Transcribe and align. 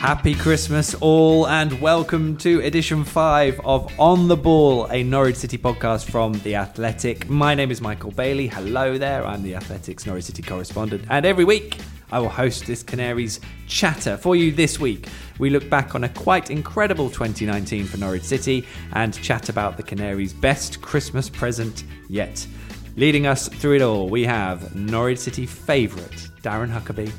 Happy 0.00 0.32
Christmas, 0.32 0.94
all, 0.94 1.48
and 1.48 1.80
welcome 1.80 2.36
to 2.36 2.60
edition 2.60 3.02
five 3.02 3.60
of 3.64 3.92
On 3.98 4.28
the 4.28 4.36
Ball, 4.36 4.86
a 4.92 5.02
Norwich 5.02 5.34
City 5.34 5.58
podcast 5.58 6.08
from 6.08 6.34
The 6.34 6.54
Athletic. 6.54 7.28
My 7.28 7.52
name 7.52 7.72
is 7.72 7.80
Michael 7.80 8.12
Bailey. 8.12 8.46
Hello 8.46 8.96
there, 8.96 9.26
I'm 9.26 9.42
The 9.42 9.56
Athletic's 9.56 10.06
Norwich 10.06 10.26
City 10.26 10.40
correspondent, 10.40 11.04
and 11.10 11.26
every 11.26 11.44
week 11.44 11.78
I 12.12 12.20
will 12.20 12.28
host 12.28 12.64
this 12.64 12.84
Canaries 12.84 13.40
chatter 13.66 14.16
for 14.16 14.36
you 14.36 14.52
this 14.52 14.78
week. 14.78 15.08
We 15.40 15.50
look 15.50 15.68
back 15.68 15.96
on 15.96 16.04
a 16.04 16.08
quite 16.10 16.52
incredible 16.52 17.10
2019 17.10 17.86
for 17.86 17.96
Norwich 17.96 18.22
City 18.22 18.64
and 18.92 19.12
chat 19.20 19.48
about 19.48 19.76
the 19.76 19.82
Canaries' 19.82 20.32
best 20.32 20.80
Christmas 20.80 21.28
present 21.28 21.82
yet. 22.08 22.46
Leading 22.94 23.26
us 23.26 23.48
through 23.48 23.74
it 23.74 23.82
all, 23.82 24.08
we 24.08 24.22
have 24.22 24.76
Norwich 24.76 25.18
City 25.18 25.44
favourite 25.44 26.28
Darren 26.42 26.72
Huckerby. 26.72 27.10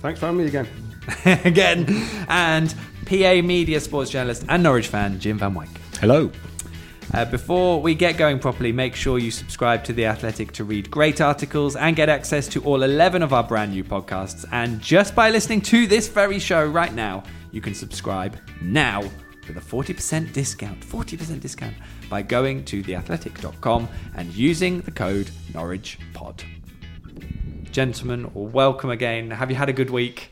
Thanks 0.00 0.20
for 0.20 0.26
having 0.26 0.42
me 0.42 0.46
again. 0.46 0.89
again, 1.44 1.86
and 2.28 2.74
PA 3.06 3.42
Media 3.42 3.80
sports 3.80 4.10
journalist 4.10 4.44
and 4.48 4.62
Norwich 4.62 4.88
fan 4.88 5.18
Jim 5.18 5.38
Van 5.38 5.54
Wyk. 5.54 5.68
Hello. 5.98 6.30
Uh, 7.12 7.24
before 7.24 7.82
we 7.82 7.92
get 7.92 8.16
going 8.16 8.38
properly, 8.38 8.70
make 8.70 8.94
sure 8.94 9.18
you 9.18 9.32
subscribe 9.32 9.82
to 9.82 9.92
The 9.92 10.06
Athletic 10.06 10.52
to 10.52 10.64
read 10.64 10.90
great 10.90 11.20
articles 11.20 11.74
and 11.74 11.96
get 11.96 12.08
access 12.08 12.46
to 12.48 12.62
all 12.62 12.84
11 12.84 13.22
of 13.22 13.32
our 13.32 13.42
brand 13.42 13.72
new 13.72 13.82
podcasts. 13.82 14.44
And 14.52 14.80
just 14.80 15.16
by 15.16 15.30
listening 15.30 15.60
to 15.62 15.88
this 15.88 16.06
very 16.06 16.38
show 16.38 16.64
right 16.64 16.94
now, 16.94 17.24
you 17.50 17.60
can 17.60 17.74
subscribe 17.74 18.38
now 18.62 19.02
with 19.48 19.56
a 19.56 19.60
40% 19.60 20.32
discount. 20.32 20.80
40% 20.80 21.40
discount 21.40 21.74
by 22.08 22.22
going 22.22 22.64
to 22.66 22.82
theathletic.com 22.82 23.88
and 24.14 24.32
using 24.32 24.80
the 24.82 24.92
code 24.92 25.30
NorwichPod. 25.52 26.44
Gentlemen, 27.72 28.30
welcome 28.34 28.90
again. 28.90 29.32
Have 29.32 29.50
you 29.50 29.56
had 29.56 29.68
a 29.68 29.72
good 29.72 29.90
week? 29.90 30.30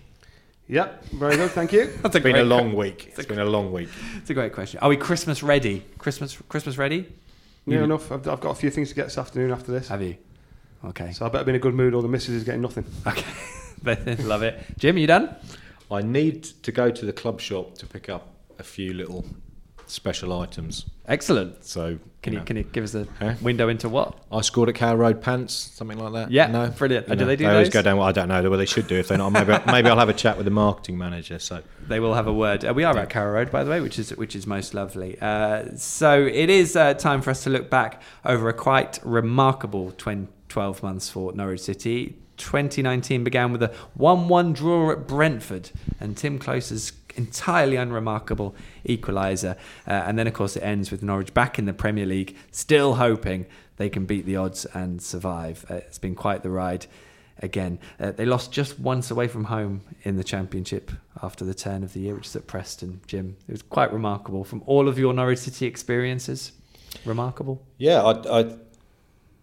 Yep, 0.69 1.05
very 1.12 1.36
good, 1.36 1.50
thank 1.52 1.72
you. 1.72 1.86
That's 2.02 2.14
a 2.14 2.19
It's 2.19 2.22
been 2.24 2.33
great 2.33 2.42
a 2.42 2.44
long 2.44 2.74
week. 2.74 3.06
It's 3.08 3.19
It's 3.20 3.27
a- 3.27 3.28
been 3.28 3.38
a 3.38 3.44
long 3.44 3.72
week. 3.72 3.88
It's 4.16 4.28
a 4.30 4.34
great 4.34 4.52
question. 4.52 4.80
Are 4.80 4.88
we 4.88 4.97
Christmas 4.98 5.42
ready? 5.42 5.83
Christmas 5.98 6.36
Christmas 6.48 6.77
ready? 6.77 7.06
Near 7.66 7.78
You- 7.78 7.84
enough. 7.84 8.12
I've, 8.12 8.28
I've 8.28 8.41
got 8.41 8.50
a 8.50 8.55
few 8.55 8.70
things 8.70 8.91
to 8.91 8.94
get 8.94 9.05
this 9.05 9.16
afternoon 9.19 9.50
after 9.50 9.72
this. 9.72 9.88
Have 9.88 10.02
you? 10.02 10.16
Okay. 10.84 11.12
So 11.12 11.25
I 11.27 11.30
better 11.30 11.44
be 11.44 11.50
in 11.52 11.56
a 11.56 11.58
good 11.58 11.75
mood 11.75 11.94
or 11.94 12.02
the 12.02 12.08
missus 12.08 12.34
is 12.34 12.44
getting 12.44 12.60
nothing. 12.62 12.84
Okay. 13.06 13.25
Love 14.25 14.42
it. 14.42 14.62
Jim, 14.78 14.97
are 14.97 14.98
you 14.98 15.06
done? 15.06 15.34
I 15.91 16.02
need 16.02 16.44
to 16.44 16.70
go 16.72 16.91
to 16.91 17.06
the 17.06 17.12
club 17.14 17.41
shop 17.41 17.77
to 17.78 17.86
pick 17.86 18.08
up 18.10 18.28
a 18.58 18.62
few 18.62 18.92
little 18.92 19.25
special 19.86 20.38
items. 20.38 20.84
Excellent. 21.09 21.64
So 21.64 21.98
Can 22.23 22.34
you 22.34 22.39
know, 22.41 22.45
can 22.45 22.56
you 22.59 22.64
give 22.64 22.84
us 22.84 22.95
a 22.95 23.06
Huh? 23.19 23.34
window 23.41 23.69
into 23.69 23.89
what? 23.89 24.19
I 24.31 24.42
scored 24.42 24.69
at 24.69 24.75
Cow 24.75 24.95
Road 24.95 25.23
Pants, 25.23 25.55
something 25.55 25.97
like 25.98 26.12
that. 26.12 26.31
Yeah, 26.31 26.48
no, 26.48 26.69
brilliant. 26.69 27.09
You 27.09 27.17
do 27.17 27.25
they 27.25 27.37
do 27.37 27.47
always 27.48 27.69
those? 27.69 27.73
go 27.75 27.83
down. 27.83 27.97
Well, 27.97 28.06
I 28.06 28.12
don't 28.12 28.28
know. 28.28 28.42
Well, 28.50 28.59
they 28.59 28.67
should 28.67 28.87
do 28.89 28.97
if 28.97 29.09
they're 29.09 29.17
not. 29.17 29.31
Maybe 29.31 29.55
maybe 29.67 29.89
I'll 29.89 29.98
have 29.98 30.11
a 30.11 30.12
chat 30.15 30.37
with 30.37 30.45
the 30.45 30.50
marketing 30.50 30.98
manager. 30.98 31.39
So 31.39 31.62
They 31.89 31.98
will 31.98 32.12
have 32.15 32.27
a 32.27 32.33
word. 32.33 32.65
Uh, 32.65 32.75
we 32.75 32.84
are 32.84 32.97
at 32.98 33.09
Carrow 33.09 33.33
Road, 33.33 33.50
by 33.50 33.65
the 33.65 33.70
way, 33.70 33.81
which 33.81 33.98
is 33.98 34.11
which 34.17 34.37
is 34.37 34.47
most 34.47 34.75
lovely. 34.75 35.19
Uh, 35.20 35.75
so 35.77 36.20
it 36.27 36.50
is 36.50 36.77
uh, 36.77 36.92
time 36.95 37.22
for 37.22 37.31
us 37.31 37.43
to 37.45 37.50
look 37.50 37.70
back 37.70 38.03
over 38.27 38.48
a 38.50 38.53
quite 38.53 38.98
remarkable 39.03 39.93
20, 39.97 40.28
12 40.50 40.83
months 40.83 41.09
for 41.09 41.33
Norwich 41.33 41.61
City. 41.62 42.17
2019 42.37 43.25
began 43.25 43.50
with 43.50 43.61
a 43.65 43.75
1-1 43.98 44.55
draw 44.55 44.93
at 44.93 45.09
Brentford, 45.09 45.70
and 45.98 46.17
Timm 46.17 46.39
Klose's 46.39 46.93
entirely 47.19 47.77
unremarkable 47.77 48.55
equaliser. 48.86 49.56
Uh, 49.86 49.91
and 50.06 50.19
then, 50.19 50.27
of 50.27 50.33
course, 50.33 50.56
it 50.56 50.62
ends 50.62 50.91
with 50.91 51.02
Norwich 51.02 51.34
back 51.34 51.58
in 51.58 51.66
the 51.66 51.75
Premier 51.75 52.06
League, 52.06 52.36
still 52.50 52.94
hoping 52.94 53.47
they 53.77 53.88
can 53.88 54.06
beat 54.06 54.25
the 54.25 54.36
odds 54.36 54.64
and 54.66 55.02
survive. 55.02 55.66
Uh, 55.69 55.75
it's 55.75 55.98
been 55.98 56.14
quite 56.14 56.42
the 56.42 56.50
ride 56.50 56.86
again. 57.41 57.78
Uh, 58.00 58.12
they 58.12 58.25
lost 58.25 58.52
just 58.52 58.78
once 58.78 59.10
away 59.10 59.28
from 59.28 59.44
home 59.44 59.83
in 60.02 60.16
the 60.16 60.25
Championship 60.25 60.91
after 61.22 61.44
the 61.44 61.55
turn 61.55 61.83
of 61.83 61.92
the 61.92 62.00
year, 62.00 62.14
which 62.14 62.27
is 62.27 62.36
at 62.36 62.47
Preston, 62.47 63.00
Jim. 63.06 63.36
It 63.48 63.53
was 63.53 63.62
quite 63.62 63.93
remarkable 63.93 64.44
from 64.44 64.62
all 64.66 64.88
of 64.88 64.98
your 64.98 65.12
Norwich 65.12 65.41
City 65.41 65.66
experiences. 65.66 66.53
Remarkable. 67.04 67.62
yeah, 67.78 68.03
I, 68.03 68.41
I 68.41 68.56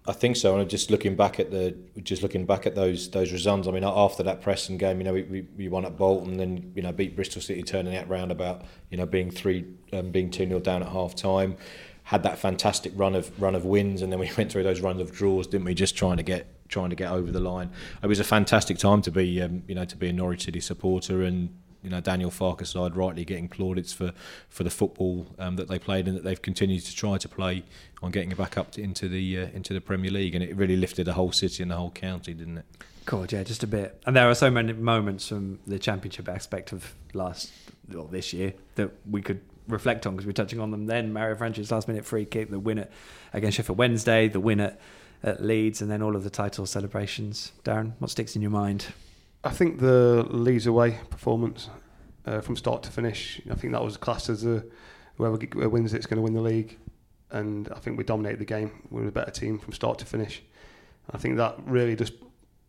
I 0.08 0.14
think 0.14 0.36
so. 0.36 0.58
And 0.58 0.70
just 0.70 0.92
looking 0.92 1.16
back 1.16 1.40
at 1.40 1.50
the 1.50 1.76
just 2.04 2.22
looking 2.22 2.46
back 2.46 2.68
at 2.68 2.76
those 2.76 3.10
those 3.10 3.32
results. 3.32 3.68
I 3.68 3.72
mean, 3.72 3.84
after 3.84 4.22
that 4.24 4.42
Preston 4.42 4.78
game, 4.78 5.00
you 5.00 5.04
know, 5.04 5.14
we, 5.14 5.24
we, 5.24 5.48
we 5.58 5.68
won 5.68 5.86
at 5.86 5.98
Bolton, 5.98 6.38
then 6.38 6.72
you 6.76 6.84
know 6.84 6.92
beat 6.92 7.16
Bristol 7.16 7.42
City, 7.42 7.64
turning 7.64 7.94
that 7.94 8.08
round 8.08 8.32
about 8.32 8.64
you 8.90 8.98
know 8.98 9.06
being 9.06 9.32
three 9.32 9.66
um, 9.94 10.12
being 10.12 10.30
two 10.30 10.46
0 10.48 10.60
down 10.60 10.84
at 10.84 10.90
half 10.90 11.16
time. 11.16 11.58
Had 12.04 12.22
that 12.22 12.38
fantastic 12.38 12.94
run 12.96 13.16
of 13.16 13.42
run 13.42 13.56
of 13.56 13.66
wins, 13.66 14.04
and 14.04 14.12
then 14.12 14.20
we 14.20 14.30
went 14.38 14.52
through 14.52 14.64
those 14.64 14.82
runs 14.82 15.02
of 15.02 15.12
draws, 15.12 15.48
didn't 15.48 15.66
we? 15.66 15.74
Just 15.74 15.96
trying 15.98 16.18
to 16.18 16.24
get 16.24 16.48
trying 16.70 16.92
to 16.92 16.96
get 16.96 17.12
over 17.12 17.32
the 17.32 17.40
line. 17.40 17.72
It 18.04 18.08
was 18.08 18.20
a 18.20 18.24
fantastic 18.24 18.78
time 18.78 19.02
to 19.04 19.12
be 19.12 19.42
um, 19.42 19.64
you 19.68 19.74
know 19.74 19.86
to 19.86 19.98
be 19.98 20.10
a 20.10 20.14
Norwich 20.14 20.46
City 20.46 20.60
supporter 20.60 21.24
and 21.24 21.50
you 21.86 21.92
know 21.92 22.02
Daniel 22.02 22.32
Farke 22.32 22.96
rightly 22.96 23.24
getting 23.24 23.48
plaudits 23.48 23.94
for 23.94 24.12
for 24.50 24.64
the 24.64 24.70
football 24.70 25.28
um, 25.40 25.56
that 25.56 25.70
they 25.70 25.80
played 25.80 26.08
and 26.08 26.18
that 26.18 26.24
they've 26.24 26.42
continued 26.42 26.84
to 26.84 26.96
try 26.96 27.18
to 27.18 27.30
play 27.30 27.64
on 28.02 28.12
getting 28.12 28.32
it 28.32 28.38
back 28.38 28.58
up 28.58 28.72
to, 28.72 28.82
into 28.82 29.08
the 29.08 29.40
uh, 29.40 29.48
into 29.54 29.74
the 29.74 29.80
Premier 29.80 30.12
League 30.12 30.36
and 30.36 30.44
it 30.44 30.56
really 30.56 30.76
lifted 30.76 31.06
the 31.06 31.14
whole 31.14 31.32
city 31.32 31.64
and 31.64 31.72
the 31.72 31.76
whole 31.76 31.92
county, 31.92 32.34
didn't 32.34 32.58
it? 32.58 32.66
God, 33.06 33.32
yeah, 33.32 33.44
just 33.44 33.64
a 33.64 33.68
bit. 33.68 34.02
And 34.08 34.16
there 34.16 34.28
are 34.28 34.36
so 34.36 34.50
many 34.50 34.74
moments 34.74 35.28
from 35.28 35.60
the 35.68 35.78
Championship 35.78 36.28
aspect 36.28 36.72
of 36.72 36.96
last, 37.14 37.52
well, 37.92 38.06
this 38.06 38.34
year 38.34 38.54
that 38.76 38.92
we 39.10 39.22
could 39.22 39.42
reflect 39.68 40.08
on 40.08 40.16
because 40.16 40.26
we're 40.26 40.32
touching 40.34 40.60
on 40.60 40.72
them 40.72 40.88
then. 40.88 41.14
Mario 41.14 41.36
Vrancic 41.36 41.72
last 41.72 41.88
minute 41.88 42.04
free 42.04 42.26
kick, 42.26 42.50
the 42.50 42.60
win 42.60 42.80
at, 42.80 42.92
against 43.32 43.58
Sheffield 43.58 43.78
Wednesday, 43.78 44.28
the 44.28 44.40
win 44.40 44.60
at, 44.60 44.80
at 45.24 45.44
Leeds, 45.44 45.82
and 45.82 45.92
then 45.92 46.02
all 46.02 46.16
of 46.16 46.24
the 46.24 46.32
title 46.32 46.66
celebrations. 46.66 47.52
Darren, 47.64 47.94
what 48.00 48.10
sticks 48.10 48.36
in 48.36 48.42
your 48.42 48.52
mind? 48.52 48.88
I 49.46 49.52
think 49.52 49.80
the 49.80 50.26
Leeds 50.30 50.66
away 50.66 51.00
performance 51.10 51.70
uh, 52.26 52.42
from 52.42 52.56
start 52.56 52.82
to 52.84 52.92
finish, 52.92 53.40
I 53.50 53.54
think 53.54 53.74
that 53.74 53.84
was 53.84 53.96
classed 53.96 54.28
as 54.30 54.44
a, 54.44 54.64
whoever 55.18 55.38
wins 55.70 55.94
it's 55.94 56.08
going 56.08 56.18
to 56.18 56.24
win 56.24 56.34
the 56.34 56.42
league. 56.42 56.78
And 57.30 57.70
I 57.70 57.80
think 57.80 57.98
we 57.98 58.04
dominated 58.04 58.40
the 58.40 58.46
game. 58.46 58.72
We 58.90 59.02
were 59.02 59.08
a 59.08 59.12
better 59.12 59.32
team 59.32 59.60
from 59.60 59.74
start 59.74 60.00
to 60.00 60.06
finish. 60.06 60.42
I 61.12 61.18
think 61.18 61.38
that 61.38 61.56
really 61.66 61.96
just 61.96 62.14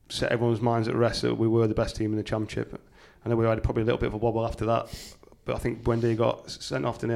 set 0.09 0.31
everyone's 0.31 0.60
minds 0.60 0.87
at 0.88 0.94
rest 0.94 1.22
that 1.22 1.34
we 1.34 1.48
were 1.48 1.66
the 1.66 1.75
best 1.75 1.97
team 1.97 2.12
in 2.12 2.16
the 2.16 2.22
championship. 2.22 2.78
I 3.25 3.28
know 3.28 3.37
we 3.37 3.47
had 3.47 3.62
probably 3.62 3.82
a 3.82 3.87
little 3.87 3.98
bit 3.98 4.08
of 4.08 4.14
a 4.14 4.19
wobble 4.19 4.44
after 4.44 4.66
that, 4.66 4.88
but 5.47 5.56
I 5.56 5.58
think 5.58 5.82
Buendia 5.82 6.16
got 6.16 6.50
sent 6.50 6.84
off 6.84 6.98
to. 6.98 7.06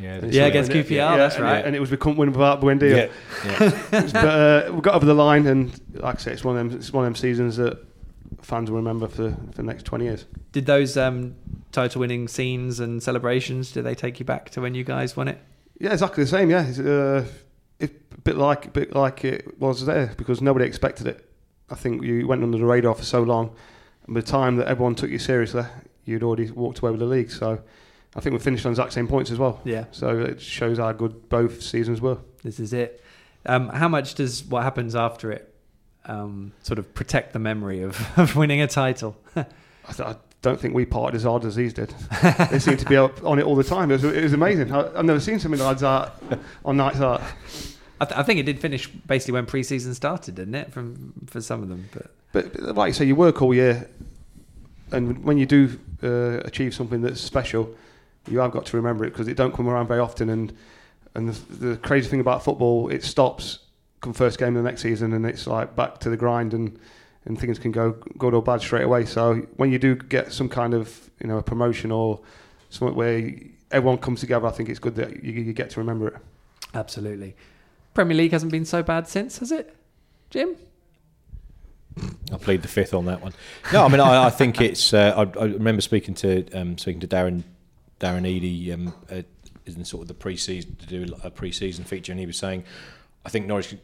Yeah, 0.00 0.24
Yeah, 0.24 0.46
against 0.46 0.70
QPR, 0.70 0.90
yeah, 0.90 1.16
that's 1.16 1.34
and, 1.34 1.44
right. 1.44 1.64
And 1.64 1.74
it 1.74 1.80
was 1.80 1.90
we 1.90 1.96
couldn't 1.96 2.16
win 2.16 2.30
without 2.30 2.60
Buendia. 2.60 3.10
yeah, 3.44 3.60
yeah. 3.60 3.70
but 3.90 4.14
uh, 4.14 4.72
we 4.72 4.80
got 4.80 4.94
over 4.94 5.04
the 5.04 5.14
line, 5.14 5.46
and 5.46 5.78
like 5.94 6.16
I 6.16 6.18
say, 6.18 6.32
it's 6.32 6.44
one 6.44 6.56
of 6.56 6.70
them. 6.70 6.78
It's 6.78 6.92
one 6.92 7.04
of 7.04 7.06
them 7.06 7.16
seasons 7.16 7.56
that 7.56 7.84
fans 8.42 8.70
will 8.70 8.78
remember 8.78 9.08
for 9.08 9.30
for 9.32 9.56
the 9.56 9.62
next 9.62 9.84
twenty 9.84 10.04
years. 10.04 10.26
Did 10.52 10.66
those 10.66 10.96
um, 10.96 11.34
title 11.72 12.00
winning 12.00 12.28
scenes 12.28 12.80
and 12.80 13.02
celebrations, 13.02 13.72
did 13.72 13.84
they 13.84 13.94
take 13.94 14.18
you 14.18 14.24
back 14.24 14.50
to 14.50 14.60
when 14.60 14.74
you 14.74 14.84
guys 14.84 15.16
won 15.16 15.28
it? 15.28 15.38
Yeah, 15.78 15.92
exactly 15.92 16.24
the 16.24 16.30
same. 16.30 16.50
Yeah, 16.50 16.66
it's, 16.66 16.78
uh, 16.78 17.26
it's 17.78 17.92
a 18.14 18.20
bit 18.20 18.36
like 18.36 18.66
a 18.66 18.70
bit 18.70 18.94
like 18.94 19.24
it 19.24 19.60
was 19.60 19.84
there 19.84 20.14
because 20.16 20.40
nobody 20.40 20.64
expected 20.64 21.06
it. 21.06 21.28
I 21.70 21.74
think 21.74 22.02
you 22.02 22.26
went 22.26 22.42
under 22.42 22.58
the 22.58 22.64
radar 22.64 22.94
for 22.94 23.04
so 23.04 23.22
long, 23.22 23.54
and 24.06 24.14
by 24.14 24.20
the 24.20 24.26
time 24.26 24.56
that 24.56 24.68
everyone 24.68 24.94
took 24.94 25.10
you 25.10 25.18
seriously, 25.18 25.64
you'd 26.04 26.22
already 26.22 26.50
walked 26.50 26.78
away 26.80 26.90
with 26.90 27.00
the 27.00 27.06
league. 27.06 27.30
So, 27.30 27.60
I 28.14 28.20
think 28.20 28.32
we 28.32 28.38
finished 28.38 28.64
on 28.66 28.72
the 28.72 28.80
exact 28.80 28.92
same 28.92 29.08
points 29.08 29.30
as 29.30 29.38
well. 29.38 29.60
Yeah. 29.64 29.86
So 29.90 30.20
it 30.20 30.40
shows 30.40 30.78
how 30.78 30.92
good 30.92 31.28
both 31.28 31.62
seasons 31.62 32.00
were. 32.00 32.18
This 32.42 32.60
is 32.60 32.72
it. 32.72 33.02
Um, 33.46 33.68
how 33.68 33.88
much 33.88 34.14
does 34.14 34.44
what 34.44 34.62
happens 34.62 34.94
after 34.94 35.30
it 35.30 35.53
um, 36.06 36.52
sort 36.62 36.78
of 36.78 36.94
protect 36.94 37.32
the 37.32 37.38
memory 37.38 37.82
of, 37.82 38.00
of 38.18 38.36
winning 38.36 38.60
a 38.60 38.66
title? 38.66 39.16
I, 39.36 39.44
th- 39.92 40.00
I 40.08 40.16
don't 40.42 40.60
think 40.60 40.74
we 40.74 40.84
partied 40.86 41.14
as 41.14 41.22
hard 41.24 41.44
as 41.44 41.56
these 41.56 41.72
did. 41.72 41.94
they 42.50 42.58
seemed 42.58 42.78
to 42.80 42.86
be 42.86 42.96
up 42.96 43.22
on 43.24 43.38
it 43.38 43.44
all 43.44 43.56
the 43.56 43.64
time. 43.64 43.90
It 43.90 44.02
was, 44.02 44.04
it 44.04 44.22
was 44.22 44.32
amazing. 44.32 44.72
I, 44.72 44.98
I've 44.98 45.04
never 45.04 45.20
seen 45.20 45.38
so 45.38 45.48
many 45.48 45.62
lads 45.62 45.82
out 45.82 46.22
on 46.64 46.76
nights 46.76 47.00
out. 47.00 47.22
I, 48.00 48.04
th- 48.06 48.18
I 48.18 48.22
think 48.22 48.40
it 48.40 48.44
did 48.44 48.60
finish 48.60 48.86
basically 48.88 49.32
when 49.32 49.46
pre-season 49.46 49.94
started, 49.94 50.34
didn't 50.34 50.54
it? 50.54 50.72
From 50.72 51.12
for 51.26 51.40
some 51.40 51.62
of 51.62 51.68
them, 51.68 51.88
but 51.92 52.10
But, 52.32 52.52
but 52.52 52.74
like 52.76 52.88
you 52.88 52.92
say, 52.94 53.04
you 53.04 53.14
work 53.14 53.40
all 53.40 53.54
year, 53.54 53.88
and 54.90 55.24
when 55.24 55.38
you 55.38 55.46
do 55.46 55.78
uh, 56.02 56.40
achieve 56.44 56.74
something 56.74 57.00
that's 57.02 57.20
special, 57.20 57.74
you 58.28 58.38
have 58.40 58.50
got 58.50 58.66
to 58.66 58.76
remember 58.76 59.04
it 59.04 59.10
because 59.10 59.28
it 59.28 59.36
don't 59.36 59.54
come 59.54 59.68
around 59.68 59.86
very 59.86 60.00
often. 60.00 60.28
And 60.28 60.52
and 61.14 61.28
the, 61.28 61.54
the 61.66 61.76
crazy 61.76 62.08
thing 62.08 62.20
about 62.20 62.42
football, 62.42 62.88
it 62.88 63.04
stops 63.04 63.60
first 64.12 64.38
game 64.38 64.56
of 64.56 64.62
the 64.62 64.68
next 64.68 64.82
season, 64.82 65.12
and 65.12 65.24
it's 65.24 65.46
like 65.46 65.74
back 65.74 65.98
to 66.00 66.10
the 66.10 66.16
grind, 66.16 66.52
and 66.52 66.78
and 67.24 67.38
things 67.38 67.58
can 67.58 67.72
go 67.72 67.92
good 68.18 68.34
or 68.34 68.42
bad 68.42 68.60
straight 68.60 68.84
away. 68.84 69.06
So 69.06 69.46
when 69.56 69.72
you 69.72 69.78
do 69.78 69.94
get 69.94 70.32
some 70.32 70.48
kind 70.48 70.74
of 70.74 71.10
you 71.20 71.28
know 71.28 71.38
a 71.38 71.42
promotion 71.42 71.90
or 71.90 72.20
something 72.70 72.96
where 72.96 73.32
everyone 73.70 73.98
comes 73.98 74.20
together, 74.20 74.46
I 74.46 74.50
think 74.50 74.68
it's 74.68 74.78
good 74.78 74.96
that 74.96 75.22
you, 75.24 75.32
you 75.32 75.52
get 75.52 75.70
to 75.70 75.80
remember 75.80 76.08
it. 76.08 76.14
absolutely. 76.74 77.34
Premier 77.94 78.16
League 78.16 78.32
hasn't 78.32 78.50
been 78.50 78.64
so 78.64 78.82
bad 78.82 79.06
since, 79.06 79.38
has 79.38 79.52
it, 79.52 79.74
Jim? 80.30 80.56
I 82.32 82.36
plead 82.38 82.62
the 82.62 82.68
fifth 82.68 82.92
on 82.92 83.04
that 83.06 83.22
one. 83.22 83.32
No, 83.72 83.84
I 83.84 83.88
mean 83.88 84.00
I, 84.00 84.24
I 84.24 84.30
think 84.30 84.60
it's. 84.60 84.92
Uh, 84.92 85.14
I, 85.16 85.40
I 85.40 85.44
remember 85.44 85.80
speaking 85.80 86.14
to 86.16 86.50
um, 86.52 86.76
speaking 86.76 87.00
to 87.00 87.06
Darren 87.06 87.44
Darren 88.00 88.26
Eadie 88.26 88.72
um, 88.72 88.92
uh, 89.10 89.22
in 89.66 89.84
sort 89.84 90.02
of 90.02 90.08
the 90.08 90.14
pre-season 90.14 90.76
to 90.76 90.86
do 90.86 91.14
a 91.22 91.30
pre-season 91.30 91.84
feature, 91.84 92.12
and 92.12 92.20
he 92.20 92.26
was 92.26 92.36
saying, 92.36 92.64
I 93.24 93.28
think 93.28 93.46
Norwich, 93.46 93.76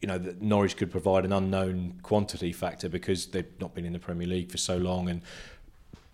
you 0.00 0.08
know, 0.08 0.18
that 0.18 0.40
Norwich 0.40 0.76
could 0.76 0.90
provide 0.90 1.24
an 1.24 1.32
unknown 1.32 1.98
quantity 2.02 2.52
factor 2.52 2.88
because 2.88 3.26
they've 3.26 3.60
not 3.60 3.74
been 3.74 3.84
in 3.84 3.92
the 3.92 3.98
Premier 3.98 4.26
League 4.26 4.50
for 4.50 4.58
so 4.58 4.76
long, 4.76 5.08
and 5.08 5.22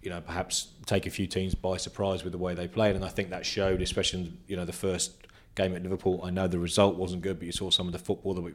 you 0.02 0.10
know, 0.10 0.20
perhaps 0.20 0.68
take 0.84 1.06
a 1.06 1.10
few 1.10 1.26
teams 1.26 1.54
by 1.54 1.76
surprise 1.78 2.24
with 2.24 2.32
the 2.32 2.38
way 2.38 2.54
they 2.54 2.68
played, 2.68 2.94
and 2.96 3.04
I 3.04 3.08
think 3.08 3.30
that 3.30 3.46
showed, 3.46 3.82
especially 3.82 4.20
in, 4.20 4.38
you 4.46 4.56
know 4.56 4.64
the 4.64 4.72
first 4.72 5.12
game 5.54 5.74
at 5.74 5.82
Liverpool. 5.82 6.20
I 6.24 6.30
know 6.30 6.48
the 6.48 6.58
result 6.58 6.96
wasn't 6.96 7.22
good, 7.22 7.38
but 7.38 7.46
you 7.46 7.52
saw 7.52 7.70
some 7.70 7.86
of 7.86 7.92
the 7.92 7.98
football 7.98 8.34
that 8.34 8.42
we 8.42 8.52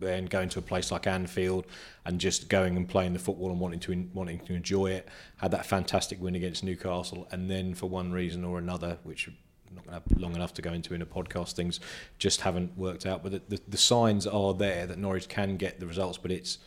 then 0.00 0.26
going 0.26 0.48
to 0.48 0.58
a 0.58 0.62
place 0.62 0.90
like 0.90 1.06
Anfield 1.06 1.66
and 2.04 2.18
just 2.20 2.48
going 2.48 2.76
and 2.76 2.88
playing 2.88 3.12
the 3.12 3.18
football 3.18 3.50
and 3.50 3.60
wanting 3.60 3.80
to 3.80 4.08
wanting 4.14 4.40
to 4.40 4.54
enjoy 4.54 4.86
it. 4.86 5.08
Had 5.36 5.50
that 5.50 5.66
fantastic 5.66 6.20
win 6.20 6.34
against 6.34 6.64
Newcastle, 6.64 7.28
and 7.30 7.50
then 7.50 7.74
for 7.74 7.86
one 7.86 8.12
reason 8.12 8.44
or 8.44 8.58
another, 8.58 8.98
which 9.02 9.28
not 9.74 9.86
going 9.86 10.00
to 10.00 10.10
have 10.10 10.20
long 10.20 10.34
enough 10.34 10.54
to 10.54 10.62
go 10.62 10.72
into 10.72 10.94
in 10.94 11.02
a 11.02 11.06
podcast, 11.06 11.52
things 11.52 11.80
just 12.18 12.42
haven't 12.42 12.76
worked 12.76 13.06
out. 13.06 13.22
But 13.22 13.32
the, 13.32 13.42
the, 13.48 13.60
the 13.68 13.76
signs 13.76 14.26
are 14.26 14.54
there 14.54 14.86
that 14.86 14.98
Norwich 14.98 15.28
can 15.28 15.56
get 15.56 15.80
the 15.80 15.86
results, 15.86 16.18
but 16.18 16.30
it's 16.30 16.58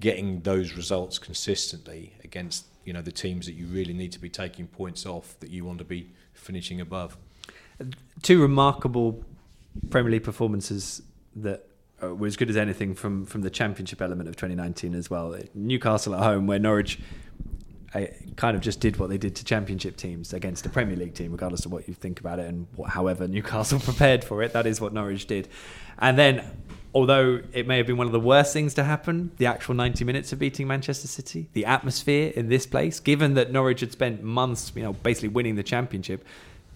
getting 0.00 0.40
those 0.42 0.74
results 0.74 1.18
consistently 1.18 2.14
against 2.22 2.66
you 2.84 2.92
know 2.92 3.02
the 3.02 3.12
teams 3.12 3.46
that 3.46 3.52
you 3.52 3.66
really 3.66 3.92
need 3.92 4.12
to 4.12 4.18
be 4.18 4.30
taking 4.30 4.66
points 4.66 5.04
off 5.04 5.38
that 5.40 5.50
you 5.50 5.64
want 5.64 5.78
to 5.78 5.84
be 5.84 6.10
finishing 6.32 6.80
above. 6.80 7.16
Two 8.22 8.40
remarkable 8.40 9.24
Premier 9.90 10.12
League 10.12 10.24
performances 10.24 11.02
that 11.36 11.66
were 12.00 12.26
as 12.26 12.36
good 12.36 12.48
as 12.48 12.56
anything 12.56 12.94
from 12.94 13.26
from 13.26 13.42
the 13.42 13.50
Championship 13.50 14.00
element 14.00 14.28
of 14.28 14.36
2019 14.36 14.94
as 14.94 15.10
well. 15.10 15.36
Newcastle 15.54 16.14
at 16.14 16.22
home, 16.22 16.46
where 16.46 16.58
Norwich 16.58 16.98
I 17.94 18.10
kind 18.36 18.54
of 18.54 18.62
just 18.62 18.80
did 18.80 18.98
what 18.98 19.08
they 19.08 19.16
did 19.16 19.36
to 19.36 19.44
championship 19.44 19.96
teams 19.96 20.34
against 20.34 20.66
a 20.66 20.68
Premier 20.68 20.96
League 20.96 21.14
team, 21.14 21.32
regardless 21.32 21.64
of 21.64 21.72
what 21.72 21.88
you 21.88 21.94
think 21.94 22.20
about 22.20 22.38
it 22.38 22.46
and 22.46 22.66
what, 22.76 22.90
however 22.90 23.26
Newcastle 23.26 23.80
prepared 23.84 24.24
for 24.24 24.42
it. 24.42 24.52
That 24.52 24.66
is 24.66 24.80
what 24.80 24.92
Norwich 24.92 25.26
did. 25.26 25.48
And 25.98 26.18
then 26.18 26.44
although 26.94 27.40
it 27.52 27.66
may 27.66 27.78
have 27.78 27.86
been 27.86 27.96
one 27.96 28.06
of 28.06 28.12
the 28.12 28.20
worst 28.20 28.52
things 28.52 28.74
to 28.74 28.84
happen, 28.84 29.30
the 29.36 29.46
actual 29.46 29.74
90 29.74 30.04
minutes 30.04 30.32
of 30.32 30.38
beating 30.38 30.66
Manchester 30.66 31.08
City, 31.08 31.48
the 31.52 31.64
atmosphere 31.64 32.32
in 32.34 32.48
this 32.48 32.66
place, 32.66 33.00
given 33.00 33.34
that 33.34 33.52
Norwich 33.52 33.80
had 33.80 33.92
spent 33.92 34.22
months, 34.22 34.72
you 34.74 34.82
know, 34.82 34.92
basically 34.92 35.28
winning 35.28 35.56
the 35.56 35.62
championship, 35.62 36.24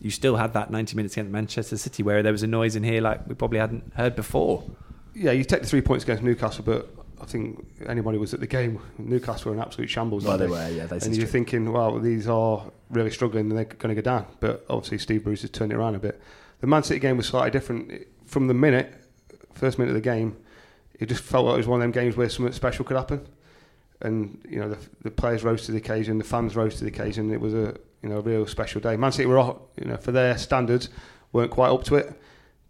you 0.01 0.11
still 0.11 0.37
had 0.37 0.53
that 0.55 0.71
90 0.71 0.97
minutes 0.97 1.15
against 1.15 1.31
Manchester 1.31 1.77
City 1.77 2.03
where 2.03 2.23
there 2.23 2.33
was 2.33 2.43
a 2.43 2.47
noise 2.47 2.75
in 2.75 2.83
here 2.83 3.01
like 3.01 3.27
we 3.29 3.35
probably 3.35 3.59
hadn't 3.59 3.93
heard 3.95 4.17
before. 4.17 4.65
Yeah, 5.15 5.33
you 5.33 5.45
take 5.45 5.61
the 5.63 5.69
three 5.69 5.83
points 5.83 6.05
against 6.05 6.23
Newcastle, 6.23 6.65
but 6.65 6.89
I 7.23 7.25
think 7.27 7.65
anybody 7.87 8.19
was 8.19 8.35
at 8.35 8.41
the 8.41 8.47
game. 8.49 8.81
Newcastle 8.99 9.51
were 9.51 9.57
in 9.57 9.63
absolute 9.63 9.89
shambles. 9.89 10.25
Well, 10.25 10.37
they, 10.37 10.49
were, 10.49 10.69
yeah. 10.69 10.89
and 10.91 11.17
you're 11.17 11.27
thinking, 11.27 11.73
well, 11.73 12.01
these 12.01 12.27
are 12.27 12.65
really 12.91 13.11
struggling 13.11 13.49
and 13.49 13.57
they're 13.57 13.65
going 13.65 13.95
to 13.95 14.03
go 14.03 14.05
down. 14.05 14.27
But 14.41 14.65
obviously, 14.69 14.99
Steve 14.99 15.25
Bruce 15.25 15.43
has 15.43 15.51
turned 15.51 15.73
it 15.73 15.77
around 15.77 15.95
a 15.95 16.01
bit. 16.01 16.21
The 16.61 16.67
Man 16.67 16.83
City 16.83 16.99
game 16.99 17.17
was 17.17 17.27
slightly 17.27 17.51
different. 17.51 18.07
From 18.27 18.49
the 18.49 18.55
minute 18.55 18.93
first 19.55 19.79
minute 19.79 19.91
of 19.91 19.95
the 19.95 20.01
game, 20.01 20.37
it 20.95 21.09
just 21.09 21.23
felt 21.23 21.47
like 21.47 21.55
it 21.55 21.59
was 21.59 21.67
one 21.67 21.81
of 21.81 21.85
them 21.85 21.93
games 21.93 22.17
where 22.17 22.29
something 22.29 22.53
special 22.53 22.85
could 22.85 22.97
happen. 22.97 23.27
And 24.01 24.45
you 24.49 24.59
know 24.59 24.69
the, 24.69 24.79
the 25.03 25.11
players 25.11 25.45
rose 25.45 25.67
to 25.67 25.73
the 25.73 25.79
occasion, 25.79 26.19
the 26.19 26.25
fans 26.25 26.57
rose 26.57 26.77
to 26.77 26.85
the 26.85 26.91
occasion. 26.91 27.33
It 27.33 27.41
was 27.41 27.55
a 27.55 27.77
you 28.03 28.09
know 28.09 28.19
a 28.19 28.21
real 28.21 28.47
special 28.47 28.81
day. 28.81 28.97
Man 28.97 29.13
City 29.13 29.27
were 29.27 29.55
you 29.81 29.85
know 29.85 29.97
for 29.97 30.11
their 30.11 30.37
standards 30.37 30.89
weren't 31.33 31.53
quite 31.53 31.71
up 31.71 31.85
to 31.85 31.95
it, 31.95 32.13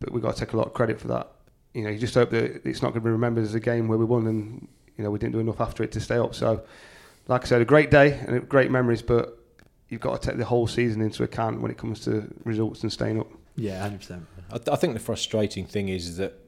but 0.00 0.12
we've 0.12 0.22
got 0.22 0.34
to 0.34 0.40
take 0.40 0.52
a 0.52 0.56
lot 0.56 0.66
of 0.66 0.74
credit 0.74 1.00
for 1.00 1.08
that. 1.08 1.31
You 1.74 1.84
know, 1.84 1.90
you 1.90 1.98
just 1.98 2.14
hope 2.14 2.30
that 2.30 2.66
it's 2.66 2.82
not 2.82 2.88
going 2.90 3.02
to 3.02 3.06
be 3.06 3.10
remembered 3.10 3.44
as 3.44 3.54
a 3.54 3.60
game 3.60 3.88
where 3.88 3.98
we 3.98 4.04
won 4.04 4.26
and 4.26 4.68
you 4.96 5.04
know 5.04 5.10
we 5.10 5.18
didn't 5.18 5.32
do 5.32 5.40
enough 5.40 5.60
after 5.60 5.82
it 5.82 5.92
to 5.92 6.00
stay 6.00 6.16
up. 6.16 6.34
So, 6.34 6.62
like 7.28 7.42
I 7.42 7.46
said, 7.46 7.62
a 7.62 7.64
great 7.64 7.90
day 7.90 8.20
and 8.26 8.48
great 8.48 8.70
memories, 8.70 9.02
but 9.02 9.38
you've 9.88 10.00
got 10.00 10.20
to 10.20 10.28
take 10.28 10.38
the 10.38 10.44
whole 10.44 10.66
season 10.66 11.00
into 11.00 11.22
account 11.22 11.60
when 11.60 11.70
it 11.70 11.78
comes 11.78 12.00
to 12.00 12.32
results 12.44 12.82
and 12.82 12.92
staying 12.92 13.20
up. 13.20 13.28
Yeah, 13.56 13.80
hundred 13.80 13.98
percent. 13.98 14.26
I, 14.50 14.58
th- 14.58 14.68
I 14.68 14.76
think 14.76 14.94
the 14.94 15.00
frustrating 15.00 15.66
thing 15.66 15.88
is 15.88 16.16
that 16.16 16.38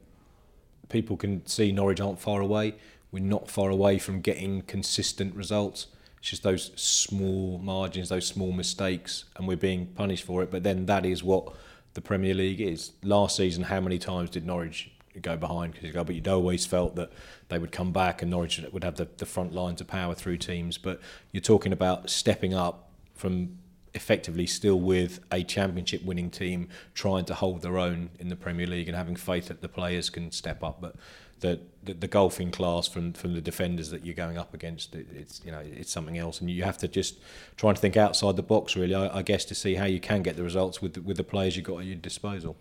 people 0.89 1.17
can 1.17 1.45
see 1.45 1.71
Norwich 1.71 2.01
aren't 2.01 2.19
far 2.19 2.41
away. 2.41 2.75
We're 3.11 3.23
not 3.23 3.49
far 3.49 3.69
away 3.69 3.99
from 3.99 4.21
getting 4.21 4.61
consistent 4.63 5.35
results. 5.35 5.87
It's 6.19 6.29
just 6.31 6.43
those 6.43 6.71
small 6.75 7.59
margins, 7.59 8.09
those 8.09 8.27
small 8.27 8.51
mistakes, 8.51 9.25
and 9.35 9.47
we're 9.47 9.57
being 9.57 9.87
punished 9.87 10.23
for 10.23 10.41
it. 10.41 10.49
But 10.49 10.63
then 10.63 10.87
that 10.87 11.05
is 11.05 11.23
what 11.23 11.53
the 11.93 12.01
Premier 12.01 12.33
League 12.33 12.61
is. 12.61 12.93
Last 13.03 13.37
season, 13.37 13.63
how 13.63 13.79
many 13.79 13.99
times 13.99 14.31
did 14.31 14.45
Norwich 14.45 14.91
go 15.21 15.37
behind 15.37 15.73
because 15.73 15.87
you 15.87 15.93
go, 15.93 16.03
but 16.03 16.15
you'd 16.15 16.27
always 16.27 16.65
felt 16.65 16.95
that 16.95 17.11
they 17.49 17.57
would 17.57 17.71
come 17.71 17.91
back 17.91 18.21
and 18.21 18.31
Norwich 18.31 18.59
would 18.71 18.83
have 18.83 18.95
the, 18.95 19.07
the 19.17 19.25
front 19.25 19.53
line 19.53 19.75
to 19.77 19.85
power 19.85 20.13
through 20.13 20.37
teams. 20.37 20.77
But 20.77 20.99
you're 21.31 21.41
talking 21.41 21.73
about 21.73 22.09
stepping 22.09 22.53
up 22.53 22.89
from 23.13 23.57
effectively 23.93 24.45
still 24.45 24.79
with 24.79 25.21
a 25.31 25.41
championship 25.41 26.03
winning 26.03 26.29
team 26.29 26.67
trying 26.93 27.23
to 27.25 27.33
hold 27.33 27.61
their 27.61 27.77
own 27.77 28.09
in 28.19 28.27
the 28.27 28.35
Premier 28.35 28.67
League 28.67 28.89
and 28.89 28.95
having 28.95 29.15
faith 29.15 29.47
that 29.47 29.61
the 29.61 29.69
players 29.69 30.09
can 30.09 30.31
step 30.31 30.63
up. 30.63 30.81
But 30.81 30.95
the 31.39 31.59
the, 31.83 31.93
the 31.93 32.07
golfing 32.07 32.51
class 32.51 32.87
from 32.87 33.13
from 33.13 33.33
the 33.33 33.41
defenders 33.41 33.89
that 33.91 34.05
you're 34.05 34.15
going 34.15 34.37
up 34.37 34.53
against, 34.53 34.95
it, 34.95 35.07
it's 35.13 35.41
you 35.45 35.51
know 35.51 35.59
it's 35.59 35.91
something 35.91 36.17
else, 36.17 36.41
and 36.41 36.49
you 36.49 36.63
have 36.63 36.77
to 36.79 36.87
just 36.87 37.17
try 37.55 37.69
and 37.69 37.79
think 37.79 37.97
outside 37.97 38.35
the 38.35 38.43
box 38.43 38.75
really. 38.75 38.95
I, 38.95 39.19
I 39.19 39.21
guess 39.21 39.45
to 39.45 39.55
see 39.55 39.75
how 39.75 39.85
you 39.85 39.99
can 39.99 40.21
get 40.21 40.35
the 40.35 40.43
results 40.43 40.81
with 40.81 40.97
with 40.97 41.17
the 41.17 41.23
players 41.23 41.55
you've 41.55 41.65
got 41.65 41.79
at 41.79 41.85
your 41.85 41.95
disposal. 41.95 42.55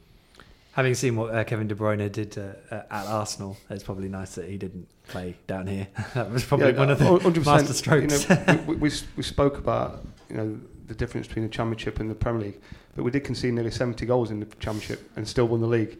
Having 0.74 0.94
seen 0.94 1.16
what 1.16 1.34
uh, 1.34 1.44
Kevin 1.44 1.68
De 1.68 1.74
Bruyne 1.74 2.10
did 2.10 2.36
uh, 2.36 2.52
at 2.70 3.06
Arsenal, 3.06 3.56
it's 3.70 3.84
probably 3.84 4.08
nice 4.08 4.34
that 4.34 4.48
he 4.48 4.58
didn't 4.58 4.88
play 5.06 5.36
down 5.46 5.68
here. 5.68 5.86
that 6.14 6.30
was 6.30 6.44
probably 6.44 6.72
yeah, 6.72 6.78
one 6.78 6.90
of 6.90 6.98
the 6.98 7.42
master 7.44 7.72
strokes. 7.72 8.28
You 8.28 8.36
know, 8.36 8.64
we, 8.66 8.74
we, 8.76 8.90
we 9.16 9.22
spoke 9.22 9.58
about 9.58 10.04
you 10.28 10.36
know 10.36 10.60
the 10.86 10.94
difference 10.94 11.26
between 11.26 11.44
the 11.44 11.50
Championship 11.50 12.00
and 12.00 12.10
the 12.10 12.14
Premier 12.14 12.46
League. 12.46 12.60
But 12.94 13.04
we 13.04 13.10
did 13.10 13.24
concede 13.24 13.54
nearly 13.54 13.70
70 13.70 14.04
goals 14.06 14.30
in 14.30 14.40
the 14.40 14.46
Championship 14.46 15.10
and 15.16 15.26
still 15.26 15.46
won 15.46 15.60
the 15.60 15.66
league. 15.66 15.98